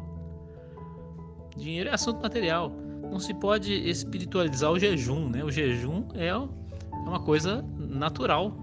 Dinheiro 1.56 1.90
é 1.90 1.94
assunto 1.94 2.22
material. 2.22 2.72
Não 3.10 3.20
se 3.20 3.34
pode 3.34 3.74
espiritualizar 3.90 4.72
o 4.72 4.80
jejum, 4.80 5.30
né? 5.30 5.44
O 5.44 5.52
jejum 5.52 6.08
é, 6.14 6.28
é 6.28 6.36
uma 6.36 7.24
coisa 7.24 7.64
natural, 7.78 8.56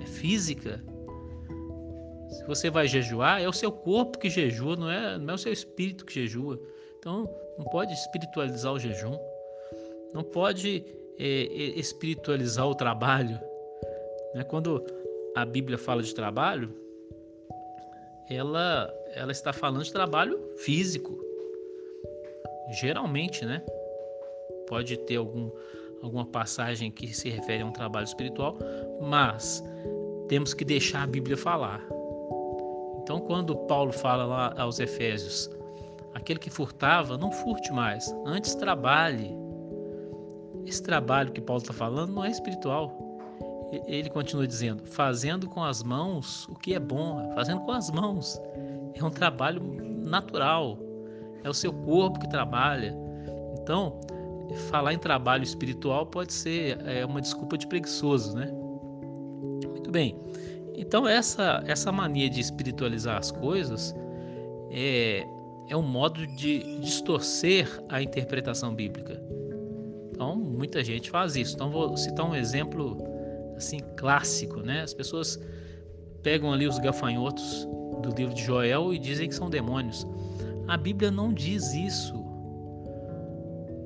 é 0.00 0.06
física. 0.06 0.82
Se 2.28 2.46
você 2.46 2.70
vai 2.70 2.88
jejuar, 2.88 3.42
é 3.42 3.48
o 3.48 3.52
seu 3.52 3.70
corpo 3.70 4.18
que 4.18 4.30
jejua, 4.30 4.74
não 4.74 4.90
é, 4.90 5.18
não 5.18 5.32
é 5.32 5.34
o 5.34 5.38
seu 5.38 5.52
espírito 5.52 6.04
que 6.04 6.14
jejua. 6.14 6.58
Então, 6.98 7.28
não 7.58 7.64
pode 7.66 7.92
espiritualizar 7.92 8.72
o 8.72 8.78
jejum, 8.78 9.18
não 10.14 10.22
pode 10.22 10.84
é, 11.18 11.24
é, 11.24 11.78
espiritualizar 11.78 12.66
o 12.66 12.74
trabalho. 12.74 13.38
Né? 14.34 14.42
Quando 14.44 14.84
a 15.34 15.44
Bíblia 15.44 15.76
fala 15.76 16.02
de 16.02 16.14
trabalho, 16.14 16.74
ela, 18.30 18.92
ela 19.14 19.32
está 19.32 19.52
falando 19.52 19.84
de 19.84 19.92
trabalho 19.92 20.40
físico. 20.56 21.21
Geralmente, 22.80 23.44
né? 23.44 23.62
Pode 24.66 24.96
ter 24.98 25.16
algum, 25.16 25.50
alguma 26.02 26.24
passagem 26.24 26.90
que 26.90 27.08
se 27.08 27.28
refere 27.28 27.62
a 27.62 27.66
um 27.66 27.72
trabalho 27.72 28.04
espiritual, 28.04 28.56
mas 29.00 29.62
temos 30.28 30.54
que 30.54 30.64
deixar 30.64 31.02
a 31.02 31.06
Bíblia 31.06 31.36
falar. 31.36 31.84
Então, 33.02 33.20
quando 33.20 33.56
Paulo 33.66 33.92
fala 33.92 34.24
lá 34.24 34.54
aos 34.56 34.78
Efésios, 34.78 35.50
aquele 36.14 36.38
que 36.38 36.48
furtava, 36.48 37.18
não 37.18 37.30
furte 37.30 37.72
mais, 37.72 38.14
antes 38.24 38.54
trabalhe. 38.54 39.36
Esse 40.64 40.82
trabalho 40.82 41.32
que 41.32 41.40
Paulo 41.40 41.60
está 41.60 41.74
falando 41.74 42.12
não 42.12 42.24
é 42.24 42.30
espiritual. 42.30 42.96
Ele 43.86 44.08
continua 44.10 44.46
dizendo, 44.46 44.86
fazendo 44.86 45.48
com 45.48 45.64
as 45.64 45.82
mãos 45.82 46.46
o 46.48 46.54
que 46.54 46.74
é 46.74 46.78
bom, 46.78 47.32
fazendo 47.34 47.60
com 47.62 47.72
as 47.72 47.90
mãos. 47.90 48.40
É 48.94 49.02
um 49.02 49.10
trabalho 49.10 49.60
natural, 49.62 50.78
é 51.44 51.48
o 51.48 51.54
seu 51.54 51.72
corpo 51.72 52.20
que 52.20 52.28
trabalha. 52.28 52.94
Então, 53.60 54.00
falar 54.70 54.92
em 54.92 54.98
trabalho 54.98 55.42
espiritual 55.42 56.06
pode 56.06 56.32
ser 56.32 56.78
é, 56.86 57.04
uma 57.04 57.20
desculpa 57.20 57.56
de 57.56 57.66
preguiçoso, 57.66 58.36
né? 58.36 58.50
Muito 59.66 59.90
bem. 59.90 60.16
Então, 60.74 61.06
essa, 61.06 61.62
essa 61.66 61.92
mania 61.92 62.28
de 62.28 62.40
espiritualizar 62.40 63.18
as 63.18 63.30
coisas 63.30 63.94
é, 64.70 65.26
é 65.68 65.76
um 65.76 65.82
modo 65.82 66.26
de 66.26 66.80
distorcer 66.80 67.68
a 67.88 68.02
interpretação 68.02 68.74
bíblica. 68.74 69.22
Então, 70.10 70.36
muita 70.36 70.82
gente 70.82 71.10
faz 71.10 71.36
isso. 71.36 71.54
Então, 71.54 71.70
vou 71.70 71.96
citar 71.96 72.28
um 72.28 72.34
exemplo 72.34 72.96
assim 73.56 73.78
clássico, 73.96 74.60
né? 74.60 74.82
As 74.82 74.94
pessoas 74.94 75.38
pegam 76.22 76.52
ali 76.52 76.66
os 76.66 76.78
gafanhotos 76.78 77.66
do 78.02 78.10
livro 78.16 78.34
de 78.34 78.42
Joel 78.42 78.92
e 78.92 78.98
dizem 78.98 79.28
que 79.28 79.34
são 79.34 79.50
demônios. 79.50 80.06
A 80.68 80.76
Bíblia 80.76 81.10
não 81.10 81.32
diz 81.32 81.72
isso. 81.74 82.14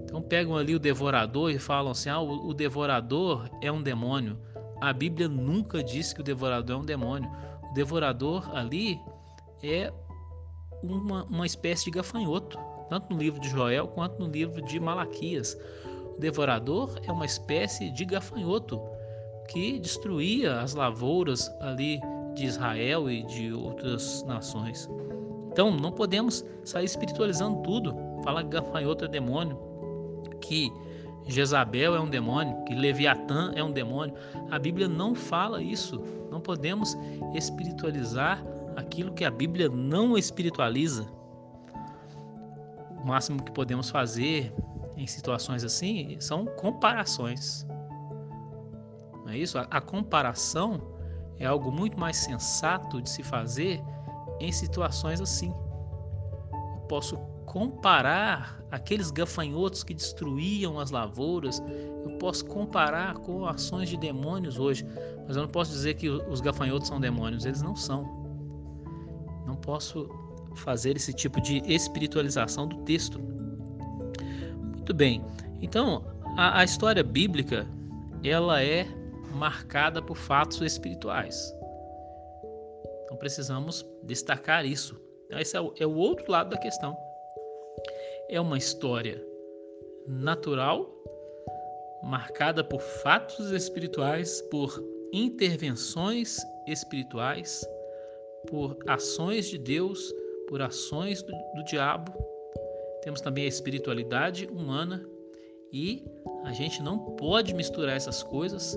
Então 0.05 0.23
pegam 0.23 0.57
ali 0.57 0.75
o 0.75 0.79
devorador 0.79 1.51
e 1.51 1.59
falam 1.59 1.93
assim: 1.93 2.09
ah, 2.09 2.21
o, 2.21 2.55
devorador 2.55 3.49
é 3.61 3.71
um 3.71 3.83
demônio. 3.83 4.39
A 4.81 4.93
Bíblia 4.93 5.29
nunca 5.29 5.83
diz 5.83 6.13
que 6.13 6.21
o 6.21 6.25
devorador 6.25 6.77
é 6.77 6.81
um 6.81 6.85
demônio. 6.85 7.31
O 7.71 7.75
devorador 7.75 8.49
ali 8.55 8.99
é 9.63 9.93
uma, 10.83 11.25
uma 11.25 11.47
espécie 11.47 11.87
de 11.87 11.91
gafanhoto. 11.91 12.59
tanto 12.89 13.13
no 13.13 13.19
livro 13.19 13.41
de 13.41 13.49
Joel 13.49 13.89
quanto 13.89 14.19
no 14.19 14.29
livro 14.31 14.63
de 14.63 14.79
Malaquias. 14.79 15.57
O 16.17 16.21
devorador 16.21 16.99
é 17.03 17.13
uma 17.13 17.27
espécie 17.27 17.91
de 17.91 18.05
gafanhoto 18.05 18.81
que 19.49 19.79
destruía 19.79 20.61
as 20.61 20.75
lavouras 20.75 21.51
ali 21.61 22.01
de 22.35 22.45
Israel 22.45 23.11
e 23.11 23.23
de 23.23 23.53
outras 23.53 24.23
nações. 24.25 24.89
Então, 25.57 25.71
não 25.71 25.91
podemos 25.91 26.45
sair 26.63 26.85
espiritualizando 26.85 27.63
tudo. 27.63 27.97
Falar 28.23 28.43
que 28.43 28.51
gafanhoto 28.51 29.07
é 29.07 29.09
demônio, 29.09 29.59
que 30.39 30.71
Jezabel 31.27 31.97
é 31.97 31.99
um 31.99 32.11
demônio, 32.11 32.63
que 32.65 32.75
Leviatã 32.75 33.53
é 33.57 33.65
um 33.65 33.73
demônio. 33.73 34.15
A 34.51 34.59
Bíblia 34.59 34.87
não 34.87 35.15
fala 35.15 35.63
isso. 35.63 35.99
Não 36.31 36.43
podemos 36.43 36.95
espiritualizar 37.35 38.45
aquilo 38.77 39.15
que 39.15 39.25
a 39.25 39.31
Bíblia 39.31 39.71
não 39.71 40.19
espiritualiza. 40.19 41.07
O 43.03 43.07
máximo 43.07 43.43
que 43.43 43.51
podemos 43.51 43.89
fazer 43.89 44.53
em 44.95 45.07
situações 45.07 45.65
assim 45.65 46.21
são 46.21 46.45
comparações. 46.45 47.67
Não 49.25 49.31
é 49.31 49.39
isso? 49.39 49.57
A, 49.59 49.81
comparação 49.81 50.83
é 51.39 51.47
algo 51.47 51.73
muito 51.73 51.99
mais 51.99 52.19
sensato 52.19 53.01
de 53.01 53.09
se 53.09 53.23
fazer 53.23 53.83
em 54.41 54.53
situações 54.53 55.21
assim. 55.21 55.53
Eu 56.75 56.81
posso 56.89 57.17
comparar 57.47 58.61
aqueles 58.71 59.11
gafanhotos 59.11 59.83
que 59.83 59.95
destruíam 59.95 60.79
as 60.79 60.91
lavouras, 60.91 61.63
eu 62.05 62.19
posso 62.19 62.45
comparar 62.45 63.15
com 63.15 63.47
ações 63.47 63.89
de 63.89 63.97
demônios 63.97 64.59
hoje, 64.59 64.87
mas 65.27 65.37
eu 65.37 65.43
não 65.43 65.49
posso 65.49 65.71
dizer 65.71 65.95
que 65.95 66.09
os 66.09 66.41
gafanhotos 66.41 66.89
são 66.89 67.01
demônios, 67.01 67.47
eles 67.47 67.63
não 67.63 67.75
são. 67.75 68.05
Não 69.47 69.57
posso 69.57 70.09
fazer 70.57 70.97
esse 70.97 71.13
tipo 71.13 71.41
de 71.41 71.63
espiritualização 71.67 72.67
do 72.67 72.77
texto. 72.79 73.21
Muito 74.63 74.93
bem. 74.93 75.25
Então, 75.61 76.05
a, 76.37 76.61
a 76.61 76.65
história 76.65 77.03
bíblica, 77.03 77.67
ela 78.23 78.63
é 78.63 78.87
marcada 79.35 80.03
por 80.03 80.17
fatos 80.17 80.61
espirituais. 80.61 81.56
Então 83.07 83.17
precisamos 83.17 83.87
destacar 84.03 84.67
isso. 84.67 85.01
Esse 85.31 85.57
é 85.57 85.61
o, 85.61 85.73
é 85.79 85.87
o 85.87 85.95
outro 85.95 86.31
lado 86.31 86.51
da 86.51 86.59
questão. 86.59 86.95
É 88.29 88.41
uma 88.41 88.59
história 88.59 89.25
natural, 90.07 90.93
marcada 92.03 92.63
por 92.63 92.81
fatos 92.81 93.53
espirituais, 93.53 94.43
por 94.43 94.85
intervenções 95.13 96.37
espirituais, 96.67 97.65
por 98.49 98.77
ações 98.87 99.47
de 99.47 99.59
Deus, 99.59 100.13
por 100.49 100.61
ações 100.61 101.23
do, 101.23 101.33
do 101.55 101.65
diabo. 101.65 102.13
Temos 103.03 103.21
também 103.21 103.45
a 103.45 103.49
espiritualidade 103.49 104.47
humana 104.47 105.09
e 105.73 106.05
a 106.45 106.53
gente 106.53 106.83
não 106.83 106.99
pode 107.17 107.55
misturar 107.55 107.97
essas 107.97 108.23
coisas. 108.23 108.77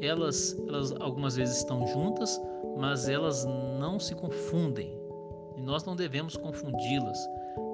Elas, 0.00 0.56
elas 0.66 0.92
algumas 1.00 1.36
vezes 1.36 1.58
estão 1.58 1.86
juntas, 1.88 2.40
mas 2.78 3.08
elas 3.08 3.44
não 3.44 3.98
se 3.98 4.14
confundem. 4.14 4.96
E 5.56 5.60
nós 5.60 5.84
não 5.84 5.96
devemos 5.96 6.36
confundi-las, 6.36 7.18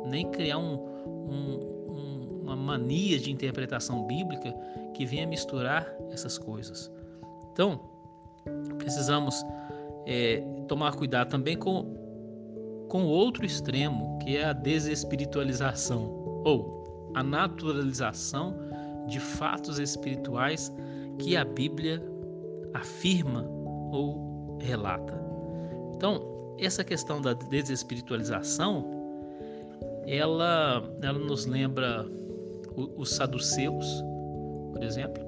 nem 0.07 0.31
criar 0.31 0.59
um, 0.59 0.75
um, 1.07 2.41
uma 2.43 2.57
mania 2.57 3.19
de 3.19 3.31
interpretação 3.31 4.07
bíblica 4.07 4.53
que 4.95 5.05
venha 5.05 5.27
misturar 5.27 5.87
essas 6.11 6.39
coisas. 6.39 6.91
Então, 7.53 7.81
precisamos 8.79 9.45
é, 10.07 10.41
tomar 10.67 10.95
cuidado 10.95 11.29
também 11.29 11.57
com 11.57 12.03
com 12.89 13.07
outro 13.07 13.45
extremo, 13.45 14.19
que 14.21 14.37
é 14.37 14.45
a 14.45 14.53
desespiritualização 14.53 16.43
ou 16.45 17.11
a 17.15 17.25
naturalização 17.25 18.55
de 19.09 19.19
fatos 19.19 19.81
espirituais 19.81 20.73
que 21.19 21.37
a 21.37 21.45
Bíblia 21.45 22.01
afirma 22.73 23.45
ou 23.93 24.34
relata. 24.65 25.15
Então, 25.95 26.57
essa 26.59 26.83
questão 26.83 27.21
da 27.21 27.33
desespiritualização, 27.33 28.85
ela, 30.07 30.83
ela 31.03 31.19
nos 31.19 31.47
lembra 31.47 32.07
os 32.97 33.11
saduceus, 33.11 33.87
por 34.73 34.83
exemplo, 34.83 35.23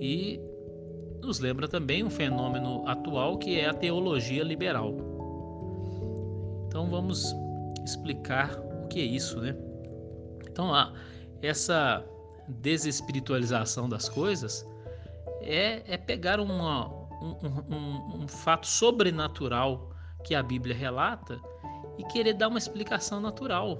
e 0.00 0.40
nos 1.22 1.38
lembra 1.40 1.68
também 1.68 2.04
um 2.04 2.10
fenômeno 2.10 2.86
atual 2.86 3.38
que 3.38 3.58
é 3.58 3.68
a 3.68 3.74
teologia 3.74 4.42
liberal. 4.42 4.94
Então 6.66 6.88
vamos 6.88 7.34
explicar 7.84 8.58
o 8.84 8.88
que 8.88 9.00
é 9.00 9.04
isso, 9.04 9.40
né? 9.40 9.56
Então, 10.50 10.74
a, 10.74 10.92
essa 11.42 12.04
desespiritualização 12.48 13.88
das 13.88 14.08
coisas 14.08 14.66
é, 15.40 15.82
é 15.86 15.96
pegar 15.96 16.40
uma, 16.40 16.86
um, 17.20 18.22
um, 18.22 18.28
fato 18.28 18.66
sobrenatural 18.66 19.90
que 20.24 20.34
a 20.34 20.42
Bíblia 20.42 20.74
relata 20.74 21.40
e 21.98 22.04
querer 22.04 22.34
dar 22.34 22.48
uma 22.48 22.58
explicação 22.58 23.20
natural, 23.20 23.78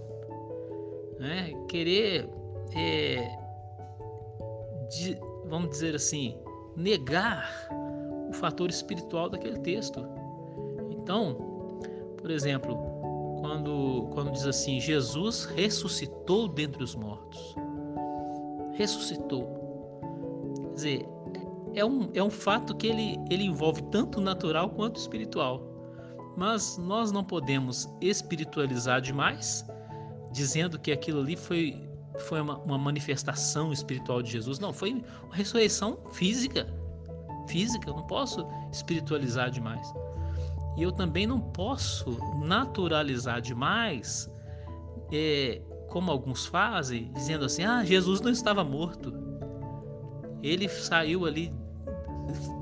né? 1.18 1.52
Querer, 1.68 2.28
é, 2.74 3.38
de, 4.90 5.18
vamos 5.46 5.70
dizer 5.70 5.94
assim, 5.94 6.38
negar 6.76 7.50
o 8.28 8.32
fator 8.32 8.68
espiritual 8.70 9.28
daquele 9.28 9.58
texto. 9.60 10.06
Então, 10.90 11.34
por 12.18 12.30
exemplo, 12.30 12.76
quando, 13.40 14.08
quando 14.12 14.32
diz 14.32 14.46
assim: 14.46 14.78
Jesus 14.78 15.46
ressuscitou 15.46 16.46
dentre 16.48 16.82
os 16.82 16.94
mortos. 16.94 17.54
Ressuscitou. 18.74 19.48
Quer 20.62 20.74
dizer, 20.74 21.08
é 21.74 21.84
um, 21.84 22.10
é 22.14 22.22
um 22.22 22.30
fato 22.30 22.76
que 22.76 22.86
ele, 22.86 23.16
ele 23.30 23.44
envolve 23.44 23.82
tanto 23.90 24.20
natural 24.20 24.70
quanto 24.70 24.96
espiritual. 24.96 25.66
Mas 26.36 26.78
nós 26.78 27.12
não 27.12 27.24
podemos 27.24 27.88
espiritualizar 28.00 29.00
demais, 29.00 29.64
dizendo 30.32 30.78
que 30.78 30.92
aquilo 30.92 31.20
ali 31.20 31.36
foi, 31.36 31.88
foi 32.18 32.40
uma, 32.40 32.58
uma 32.58 32.78
manifestação 32.78 33.72
espiritual 33.72 34.22
de 34.22 34.30
Jesus. 34.30 34.58
Não, 34.58 34.72
foi 34.72 34.92
uma 35.24 35.34
ressurreição 35.34 35.98
física. 36.12 36.66
Física, 37.48 37.90
eu 37.90 37.96
não 37.96 38.06
posso 38.06 38.46
espiritualizar 38.72 39.50
demais. 39.50 39.92
E 40.76 40.82
eu 40.82 40.92
também 40.92 41.26
não 41.26 41.40
posso 41.40 42.16
naturalizar 42.44 43.40
demais, 43.40 44.30
é, 45.12 45.60
como 45.88 46.10
alguns 46.10 46.46
fazem, 46.46 47.12
dizendo 47.12 47.44
assim: 47.44 47.64
ah, 47.64 47.84
Jesus 47.84 48.20
não 48.20 48.30
estava 48.30 48.62
morto. 48.64 49.12
Ele 50.42 50.68
saiu 50.68 51.26
ali, 51.26 51.52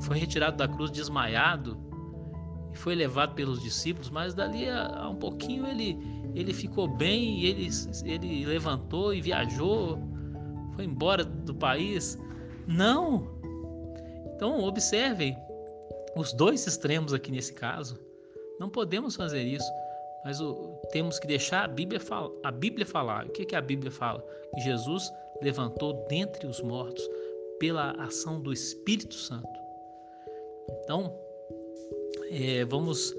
foi 0.01 0.19
retirado 0.19 0.57
da 0.57 0.69
cruz 0.69 0.91
desmaiado 0.91 1.77
e 2.73 2.77
foi 2.77 2.95
levado 2.95 3.35
pelos 3.35 3.63
discípulos, 3.63 4.11
mas 4.11 4.35
dali 4.35 4.69
a, 4.69 5.05
a 5.05 5.09
um 5.09 5.17
pouquinho 5.17 5.67
ele, 5.67 5.99
ele 6.35 6.53
ficou 6.53 6.89
bem 6.89 7.41
e 7.41 7.47
ele, 7.47 7.69
ele 8.05 8.47
levantou 8.47 9.15
e 9.15 9.21
viajou, 9.21 9.99
foi 10.75 10.85
embora 10.85 11.25
do 11.25 11.55
país. 11.55 12.19
Não! 12.67 13.39
Então, 14.35 14.61
observem, 14.63 15.37
os 16.15 16.33
dois 16.33 16.67
extremos 16.67 17.13
aqui 17.13 17.31
nesse 17.31 17.53
caso. 17.53 17.99
Não 18.61 18.69
podemos 18.69 19.17
fazer 19.17 19.43
isso, 19.43 19.71
mas 20.25 20.41
o, 20.41 20.79
temos 20.91 21.19
que 21.19 21.27
deixar 21.27 21.65
a 21.65 21.69
Bíblia, 21.69 22.01
fala, 22.01 22.31
a 22.45 22.51
Bíblia 22.51 22.87
falar. 22.87 23.27
O 23.27 23.31
que, 23.31 23.45
que 23.45 23.57
a 23.57 23.61
Bíblia 23.61 23.91
fala? 23.91 24.25
Que 24.55 24.61
Jesus 24.61 25.13
levantou 25.43 26.07
dentre 26.09 26.47
os 26.47 26.61
mortos 26.61 27.03
pela 27.59 27.93
ação 27.93 28.41
do 28.41 28.53
Espírito 28.53 29.15
Santo. 29.15 29.49
Então, 30.83 31.15
é, 32.31 32.65
vamos 32.65 33.15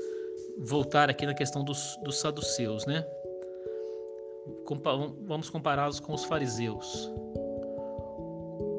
voltar 0.60 1.10
aqui 1.10 1.26
na 1.26 1.34
questão 1.34 1.64
dos, 1.64 1.98
dos 2.04 2.20
saduceus, 2.20 2.86
né? 2.86 3.06
Compa 4.66 4.96
vamos 5.22 5.50
compará-los 5.50 6.00
com 6.00 6.14
os 6.14 6.26
fariseus. 6.26 7.12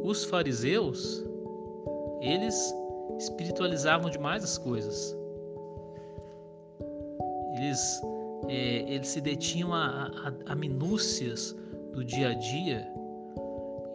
Os 0.02 0.24
fariseus, 0.24 1.24
eles 2.20 2.74
espiritualizavam 3.18 4.10
demais 4.10 4.42
as 4.42 4.58
coisas. 4.58 5.16
Eles, 7.56 8.00
é, 8.48 8.92
eles 8.92 9.08
se 9.08 9.20
detinham 9.20 9.72
a, 9.72 10.10
a, 10.46 10.52
a 10.52 10.54
minúcias 10.54 11.54
do 11.92 12.04
dia 12.04 12.30
a 12.30 12.34
dia 12.34 12.99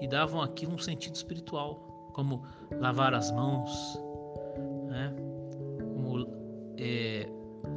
e 0.01 0.07
davam 0.07 0.41
aquilo 0.41 0.73
um 0.73 0.77
sentido 0.77 1.15
espiritual, 1.15 2.09
como 2.13 2.43
lavar 2.79 3.13
as 3.13 3.31
mãos, 3.31 3.99
né? 4.87 5.13
como 5.93 6.27
é, 6.77 7.27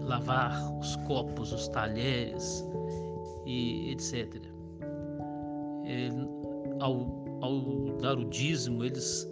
lavar 0.03 0.79
os 0.79 0.97
copos, 0.97 1.53
os 1.53 1.69
talheres 1.69 2.65
e 3.47 3.91
etc. 3.93 4.43
É, 5.85 6.09
ao, 6.81 7.25
ao 7.41 7.97
dar 8.01 8.19
o 8.19 8.25
dízimo, 8.25 8.85
eles, 8.85 9.29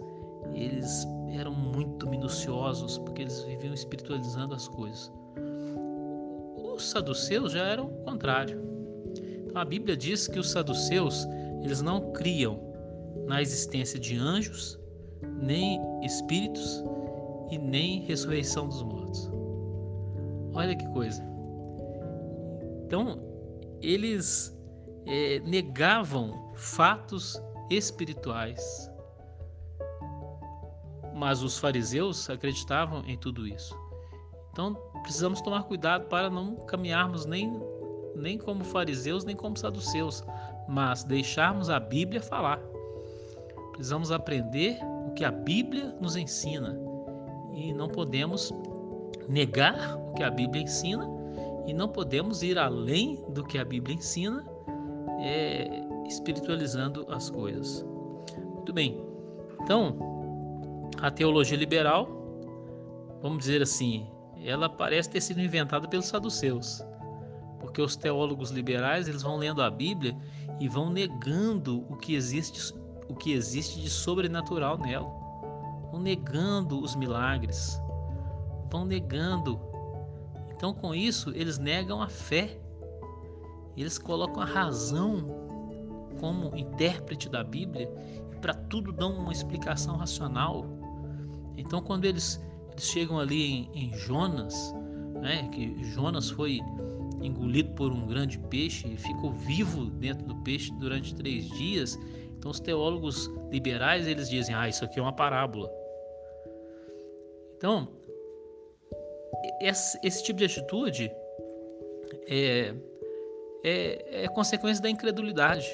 eles 0.53 1.07
eram 1.29 1.53
muito 1.53 2.09
minuciosos, 2.09 2.97
porque 2.99 3.23
eles 3.23 3.43
viviam 3.43 3.73
espiritualizando 3.73 4.55
as 4.55 4.67
coisas. 4.67 5.11
Os 6.75 6.89
saduceus 6.89 7.51
já 7.51 7.65
eram 7.65 7.85
o 7.85 8.03
contrário. 8.03 8.61
Então 9.45 9.61
A 9.61 9.65
Bíblia 9.65 9.95
diz 9.95 10.27
que 10.27 10.39
os 10.39 10.49
saduceus, 10.51 11.25
eles 11.63 11.81
não 11.81 12.11
criam 12.11 12.66
na 13.25 13.41
existência 13.41 13.99
de 13.99 14.17
anjos, 14.17 14.79
nem 15.41 15.79
espíritos 16.03 16.83
e 17.49 17.57
nem 17.57 18.01
ressurreição 18.01 18.67
dos 18.67 18.83
mortos. 18.83 19.31
Olha 20.53 20.75
que 20.75 20.87
coisa. 20.89 21.23
Então, 22.85 23.19
eles 23.81 24.57
é, 25.05 25.39
negavam 25.39 26.53
fatos 26.55 27.41
espirituais, 27.69 28.89
mas 31.13 31.43
os 31.43 31.57
fariseus 31.57 32.29
acreditavam 32.29 33.03
em 33.05 33.17
tudo 33.17 33.47
isso. 33.47 33.77
Então, 34.51 34.73
precisamos 35.03 35.41
tomar 35.41 35.63
cuidado 35.63 36.07
para 36.07 36.29
não 36.29 36.55
caminharmos 36.65 37.25
nem, 37.25 37.61
nem 38.15 38.37
como 38.37 38.63
fariseus, 38.63 39.23
nem 39.23 39.35
como 39.35 39.57
saduceus, 39.57 40.23
mas 40.67 41.03
deixarmos 41.03 41.69
a 41.69 41.79
Bíblia 41.79 42.21
falar. 42.21 42.59
Precisamos 43.77 44.11
aprender 44.11 44.79
o 45.07 45.11
que 45.11 45.23
a 45.23 45.29
Bíblia 45.29 45.95
nos 46.01 46.15
ensina 46.15 46.75
e 47.53 47.71
não 47.71 47.87
podemos 47.87 48.51
negar 49.29 49.95
o 49.95 50.13
que 50.15 50.23
a 50.23 50.31
Bíblia 50.31 50.63
ensina 50.63 51.07
e 51.67 51.75
não 51.75 51.87
podemos 51.87 52.41
ir 52.41 52.57
além 52.57 53.23
do 53.29 53.43
que 53.43 53.59
a 53.59 53.63
Bíblia 53.63 53.95
ensina, 53.95 54.43
é, 55.19 55.79
espiritualizando 56.07 57.05
as 57.11 57.29
coisas. 57.29 57.85
Muito 58.55 58.73
bem. 58.73 58.99
Então, 59.61 59.95
a 60.99 61.11
teologia 61.11 61.55
liberal, 61.55 62.07
vamos 63.21 63.37
dizer 63.37 63.61
assim, 63.61 64.07
ela 64.43 64.67
parece 64.67 65.11
ter 65.11 65.21
sido 65.21 65.39
inventada 65.39 65.87
pelos 65.87 66.07
saduceus, 66.07 66.83
porque 67.59 67.79
os 67.79 67.95
teólogos 67.95 68.49
liberais 68.49 69.07
eles 69.07 69.21
vão 69.21 69.37
lendo 69.37 69.61
a 69.61 69.69
Bíblia 69.69 70.17
e 70.59 70.67
vão 70.67 70.89
negando 70.89 71.85
o 71.91 71.95
que 71.95 72.15
existe, 72.15 72.73
o 73.09 73.15
que 73.15 73.31
existe 73.31 73.79
de 73.81 73.89
sobrenatural 73.89 74.77
nela, 74.77 75.09
vão 75.91 76.01
negando 76.01 76.81
os 76.81 76.95
milagres, 76.95 77.81
vão 78.69 78.85
negando. 78.85 79.59
Então, 80.55 80.73
com 80.73 80.93
isso, 80.93 81.31
eles 81.35 81.57
negam 81.57 82.01
a 82.01 82.07
fé. 82.07 82.59
Eles 83.75 83.97
colocam 83.97 84.41
a 84.41 84.45
razão 84.45 85.27
como 86.19 86.55
intérprete 86.55 87.29
da 87.29 87.43
Bíblia 87.43 87.91
e 88.33 88.35
para 88.39 88.53
tudo 88.53 88.91
dão 88.91 89.13
uma 89.13 89.31
explicação 89.31 89.97
racional. 89.97 90.65
Então, 91.55 91.81
quando 91.81 92.05
eles, 92.05 92.43
eles 92.71 92.85
chegam 92.85 93.19
ali 93.19 93.43
em, 93.43 93.69
em 93.73 93.93
Jonas, 93.93 94.73
né, 95.21 95.47
que 95.49 95.83
Jonas 95.83 96.29
foi 96.29 96.59
engolido 97.21 97.69
por 97.71 97.91
um 97.91 98.05
grande 98.07 98.37
peixe 98.37 98.87
e 98.87 98.97
ficou 98.97 99.31
vivo 99.31 99.85
dentro 99.85 100.25
do 100.25 100.35
peixe 100.37 100.71
durante 100.73 101.15
três 101.15 101.49
dias. 101.49 101.97
Então, 102.47 102.51
os 102.51 102.59
teólogos 102.61 103.27
liberais 103.51 104.07
eles 104.07 104.29
dizem: 104.29 104.55
ah, 104.55 104.69
isso 104.69 104.85
aqui 104.85 104.99
é 104.99 105.01
uma 105.01 105.13
parábola. 105.13 105.69
Então, 107.57 107.89
esse, 109.59 109.99
esse 110.01 110.23
tipo 110.23 110.39
de 110.39 110.45
atitude 110.45 111.11
é, 112.25 112.73
é, 113.65 114.23
é 114.23 114.27
consequência 114.29 114.81
da 114.81 114.89
incredulidade. 114.89 115.67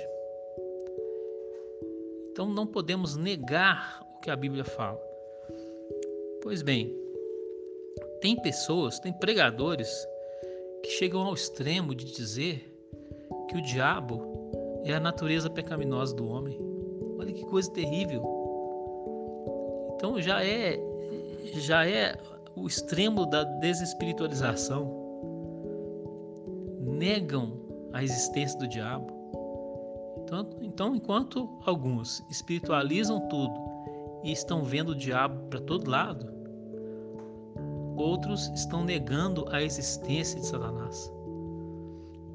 Então, 2.32 2.50
não 2.50 2.66
podemos 2.66 3.16
negar 3.16 4.02
o 4.16 4.20
que 4.20 4.32
a 4.32 4.36
Bíblia 4.36 4.66
fala. 4.66 5.00
Pois 6.42 6.64
bem, 6.64 6.92
tem 8.20 8.36
pessoas, 8.36 9.00
tem 9.00 9.14
pregadores 9.14 10.08
que 10.82 10.90
chegam 10.90 11.22
ao 11.22 11.36
extremo 11.36 11.94
de 11.94 12.06
dizer 12.06 12.68
que 13.48 13.58
o 13.58 13.62
diabo 13.62 14.43
é 14.84 14.94
a 14.94 15.00
natureza 15.00 15.50
pecaminosa 15.50 16.16
do 16.16 16.28
homem. 16.28 16.60
Olha 17.18 17.32
que 17.32 17.46
coisa 17.46 17.72
terrível. 17.72 18.24
Então 19.96 20.20
já 20.20 20.44
é 20.44 20.80
já 21.56 21.88
é 21.88 22.18
o 22.56 22.68
extremo 22.68 23.26
da 23.26 23.44
desespiritualização. 23.44 25.02
Negam 26.82 27.60
a 27.94 28.04
existência 28.04 28.60
do 28.60 28.68
diabo. 28.68 29.08
Então, 30.24 30.50
então 30.62 30.96
enquanto 30.96 31.50
alguns 31.66 32.24
espiritualizam 32.30 33.28
tudo 33.28 33.54
e 34.24 34.32
estão 34.32 34.64
vendo 34.64 34.90
o 34.90 34.96
diabo 34.96 35.48
para 35.50 35.60
todo 35.62 35.90
lado, 35.90 36.34
outros 37.96 38.48
estão 38.50 38.84
negando 38.84 39.46
a 39.50 39.62
existência 39.62 40.40
de 40.40 40.48
Satanás. 40.48 41.12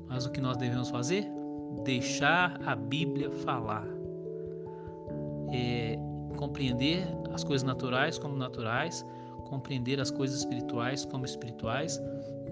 Mas 0.07 0.27
o 0.27 0.31
que 0.31 0.41
nós 0.41 0.57
devemos 0.57 0.91
fazer? 0.91 1.38
Deixar 1.85 2.61
a 2.67 2.75
Bíblia 2.75 3.31
falar. 3.31 3.87
É, 5.53 5.99
compreender 6.37 7.07
as 7.33 7.43
coisas 7.43 7.67
naturais 7.67 8.19
como 8.19 8.37
naturais, 8.37 9.05
compreender 9.49 10.01
as 10.01 10.11
coisas 10.11 10.39
espirituais 10.39 11.05
como 11.05 11.25
espirituais, 11.25 12.01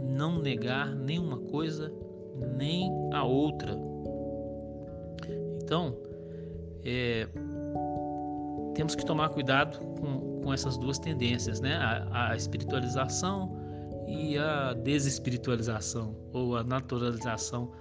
não 0.02 0.38
negar 0.38 0.94
nenhuma 0.94 1.38
coisa 1.38 1.92
nem 2.56 2.90
a 3.12 3.24
outra. 3.24 3.78
Então, 5.62 5.96
é, 6.84 7.26
temos 8.74 8.94
que 8.94 9.04
tomar 9.04 9.30
cuidado 9.30 9.78
com, 9.98 10.40
com 10.42 10.52
essas 10.52 10.76
duas 10.76 10.98
tendências, 10.98 11.60
né? 11.60 11.76
A, 11.76 12.30
a, 12.30 12.36
espiritualização 12.36 13.56
e 14.06 14.38
a 14.38 14.74
desespiritualização 14.74 16.14
ou 16.32 16.56
a 16.56 16.62
naturalização 16.62 17.72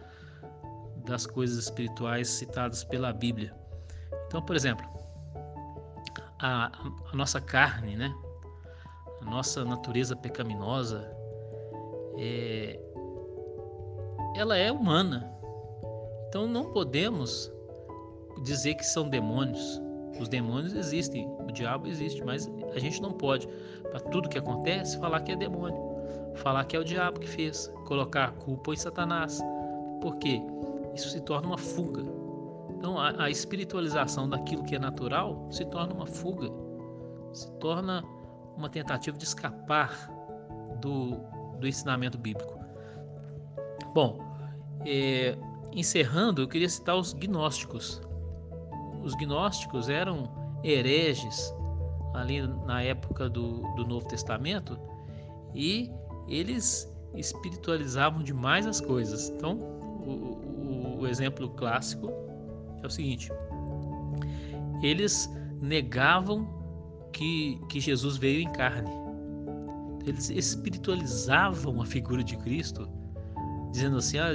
das 1.06 1.26
coisas 1.26 1.58
espirituais 1.58 2.28
citadas 2.28 2.84
pela 2.84 3.14
Bíblia. 3.14 3.54
Então, 4.28 4.42
por 4.42 4.56
exemplo, 4.56 4.86
a, 6.40 6.72
a 7.12 7.16
nossa 7.16 7.40
carne, 7.40 7.96
né? 7.96 8.14
A 9.22 9.26
nossa 9.26 9.64
natureza 9.64 10.16
pecaminosa, 10.16 11.10
é, 12.18 12.80
ela 14.36 14.58
é 14.58 14.72
humana. 14.72 15.32
Então 16.28 16.48
não 16.48 16.72
podemos 16.72 17.52
dizer 18.44 18.76
que 18.76 18.86
são 18.86 19.08
demônios, 19.08 19.82
os 20.20 20.28
demônios 20.28 20.74
existem, 20.74 21.28
o 21.40 21.52
diabo 21.52 21.88
existe, 21.88 22.24
mas 22.24 22.50
a 22.74 22.80
gente 22.80 23.02
não 23.02 23.12
pode, 23.12 23.48
para 23.84 24.00
tudo 24.00 24.30
que 24.30 24.38
acontece, 24.38 24.98
falar 25.00 25.22
que 25.22 25.32
é 25.32 25.36
demônio, 25.36 25.78
falar 26.36 26.66
que 26.66 26.76
é 26.76 26.80
o 26.80 26.84
diabo 26.84 27.20
que 27.20 27.28
fez, 27.28 27.68
colocar 27.86 28.26
a 28.26 28.32
culpa 28.32 28.74
em 28.74 28.78
Satanás. 28.78 29.42
Por 30.02 30.18
quê? 30.18 30.42
Isso 30.96 31.10
se 31.10 31.22
torna 31.22 31.48
uma 31.48 31.58
fuga. 31.58 32.04
Então, 32.70 32.98
a, 32.98 33.24
a 33.24 33.30
espiritualização 33.30 34.30
daquilo 34.30 34.64
que 34.64 34.76
é 34.76 34.80
natural 34.80 35.48
se 35.52 35.66
torna 35.66 35.94
uma 35.94 36.06
fuga, 36.06 36.50
se 37.34 37.52
torna 37.60 38.04
uma 38.56 38.70
tentativa 38.70 39.18
de 39.18 39.24
escapar 39.24 40.10
do, 40.80 41.18
do 41.60 41.68
ensinamento 41.68 42.18
bíblico. 42.18 42.58
Bom, 43.94 44.20
é, 44.86 45.38
encerrando, 45.72 46.42
eu 46.42 46.48
queria 46.48 46.70
citar 46.70 46.96
os 46.96 47.14
gnósticos 47.14 48.02
os 49.06 49.14
gnósticos 49.14 49.88
eram 49.88 50.28
hereges 50.64 51.54
ali 52.16 52.42
na 52.66 52.82
época 52.82 53.30
do, 53.30 53.62
do 53.76 53.86
Novo 53.86 54.08
Testamento 54.08 54.80
e 55.54 55.92
eles 56.28 56.92
espiritualizavam 57.14 58.24
demais 58.24 58.66
as 58.66 58.82
coisas. 58.82 59.30
Então, 59.30 59.75
o 61.06 61.10
exemplo 61.10 61.50
clássico 61.52 62.12
é 62.84 62.88
o 62.88 62.90
seguinte: 62.90 63.32
eles 64.82 65.30
negavam 65.62 66.48
que, 67.14 67.60
que 67.70 67.80
Jesus 67.80 68.18
veio 68.18 68.42
em 68.42 68.52
carne. 68.52 68.92
Eles 70.06 70.30
espiritualizavam 70.30 71.82
a 71.82 71.86
figura 71.86 72.24
de 72.24 72.38
Cristo, 72.38 72.88
dizendo 73.72 73.98
assim: 73.98 74.20
ah, 74.20 74.32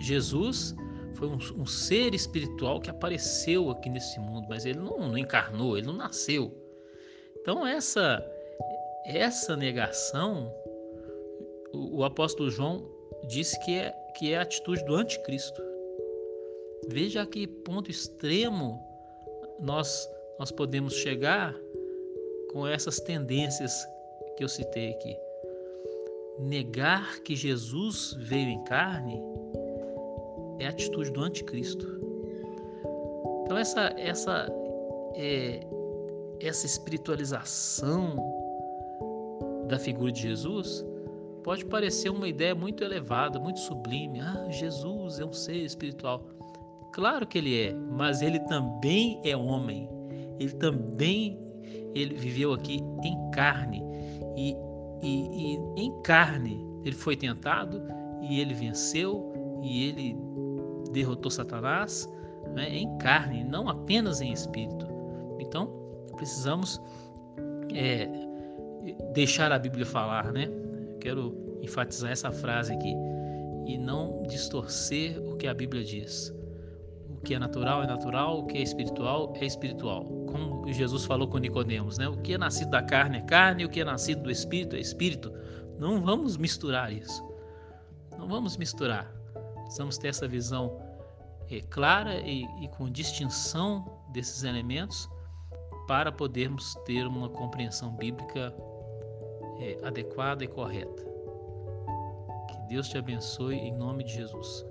Jesus 0.00 0.74
foi 1.14 1.28
um, 1.28 1.38
um, 1.58 1.66
ser 1.66 2.14
espiritual 2.14 2.80
que 2.80 2.90
apareceu 2.90 3.70
aqui 3.70 3.88
nesse 3.88 4.18
mundo, 4.20 4.46
mas 4.48 4.64
ele 4.64 4.78
não, 4.78 4.98
não 4.98 5.18
encarnou, 5.18 5.76
ele 5.76 5.86
não 5.86 5.94
nasceu. 5.94 6.54
Então 7.40 7.66
essa 7.66 8.22
essa 9.06 9.56
negação, 9.56 10.52
o, 11.72 11.98
o 11.98 12.04
apóstolo 12.04 12.50
João 12.50 12.86
disse 13.26 13.58
que 13.64 13.78
é 13.78 13.90
que 14.16 14.32
é 14.32 14.38
a 14.38 14.42
atitude 14.42 14.84
do 14.84 14.94
anticristo. 14.94 15.69
Veja 16.88 17.22
a 17.22 17.26
que 17.26 17.46
ponto 17.46 17.90
extremo 17.90 18.80
nós 19.60 20.08
nós 20.38 20.50
podemos 20.50 20.94
chegar 20.94 21.54
com 22.50 22.66
essas 22.66 22.98
tendências 22.98 23.86
que 24.36 24.42
eu 24.42 24.48
citei 24.48 24.92
aqui. 24.92 25.14
Negar 26.38 27.20
que 27.20 27.36
Jesus 27.36 28.14
veio 28.18 28.48
em 28.48 28.64
carne 28.64 29.22
é 30.58 30.66
a 30.66 30.70
atitude 30.70 31.10
do 31.10 31.20
anticristo. 31.20 31.86
Então 33.44 33.58
essa 33.58 33.94
essa 33.98 34.48
é, 35.14 35.60
essa 36.40 36.64
espiritualização 36.64 38.16
da 39.68 39.78
figura 39.78 40.10
de 40.10 40.22
Jesus 40.22 40.84
pode 41.42 41.64
parecer 41.66 42.08
uma 42.10 42.28
ideia 42.28 42.54
muito 42.54 42.82
elevada, 42.82 43.38
muito 43.38 43.60
sublime. 43.60 44.20
Ah, 44.20 44.46
Jesus 44.50 45.20
é 45.20 45.24
um 45.24 45.32
ser 45.32 45.56
espiritual. 45.56 46.24
Claro 46.92 47.26
que 47.26 47.38
ele 47.38 47.60
é, 47.60 47.72
mas 47.72 48.22
ele 48.22 48.40
também 48.40 49.20
é 49.24 49.36
homem. 49.36 49.88
Ele 50.38 50.52
também 50.54 51.38
ele 51.94 52.14
viveu 52.14 52.52
aqui 52.52 52.80
em 53.04 53.30
carne 53.30 53.82
e, 54.36 54.56
e, 55.02 55.56
e 55.56 55.80
em 55.80 56.02
carne 56.02 56.64
ele 56.84 56.94
foi 56.94 57.16
tentado 57.16 57.82
e 58.22 58.40
ele 58.40 58.54
venceu 58.54 59.32
e 59.62 59.88
ele 59.88 60.16
derrotou 60.92 61.30
Satanás 61.30 62.08
né, 62.54 62.68
em 62.68 62.96
carne, 62.98 63.44
não 63.44 63.68
apenas 63.68 64.20
em 64.20 64.32
espírito. 64.32 64.86
Então 65.38 65.68
precisamos 66.16 66.80
é, 67.74 68.08
deixar 69.12 69.52
a 69.52 69.58
Bíblia 69.58 69.86
falar, 69.86 70.32
né? 70.32 70.48
Quero 71.00 71.58
enfatizar 71.62 72.10
essa 72.10 72.30
frase 72.30 72.72
aqui 72.72 72.94
e 73.66 73.78
não 73.78 74.22
distorcer 74.28 75.18
o 75.22 75.36
que 75.36 75.46
a 75.46 75.54
Bíblia 75.54 75.84
diz. 75.84 76.34
O 77.20 77.22
que 77.22 77.34
é 77.34 77.38
natural 77.38 77.82
é 77.82 77.86
natural, 77.86 78.38
o 78.38 78.46
que 78.46 78.56
é 78.56 78.62
espiritual 78.62 79.34
é 79.36 79.44
espiritual. 79.44 80.04
Como 80.04 80.72
Jesus 80.72 81.04
falou 81.04 81.28
com 81.28 81.36
Nicodemos, 81.36 81.98
né? 81.98 82.08
O 82.08 82.16
que 82.16 82.32
é 82.32 82.38
nascido 82.38 82.70
da 82.70 82.82
carne 82.82 83.18
é 83.18 83.20
carne, 83.20 83.62
o 83.66 83.68
que 83.68 83.82
é 83.82 83.84
nascido 83.84 84.22
do 84.22 84.30
espírito 84.30 84.74
é 84.74 84.80
espírito. 84.80 85.30
Não 85.78 86.02
vamos 86.02 86.38
misturar 86.38 86.90
isso. 86.90 87.22
Não 88.18 88.26
vamos 88.26 88.56
misturar. 88.56 89.12
Precisamos 89.64 89.98
ter 89.98 90.08
essa 90.08 90.26
visão 90.26 90.80
é, 91.50 91.60
clara 91.60 92.20
e, 92.20 92.44
e 92.62 92.68
com 92.68 92.90
distinção 92.90 93.84
desses 94.12 94.42
elementos 94.42 95.06
para 95.86 96.10
podermos 96.10 96.74
ter 96.86 97.06
uma 97.06 97.28
compreensão 97.28 97.94
bíblica 97.96 98.54
é, 99.58 99.78
adequada 99.82 100.42
e 100.42 100.48
correta. 100.48 101.04
Que 102.48 102.68
Deus 102.68 102.88
te 102.88 102.96
abençoe 102.96 103.56
em 103.56 103.76
nome 103.76 104.04
de 104.04 104.14
Jesus. 104.14 104.69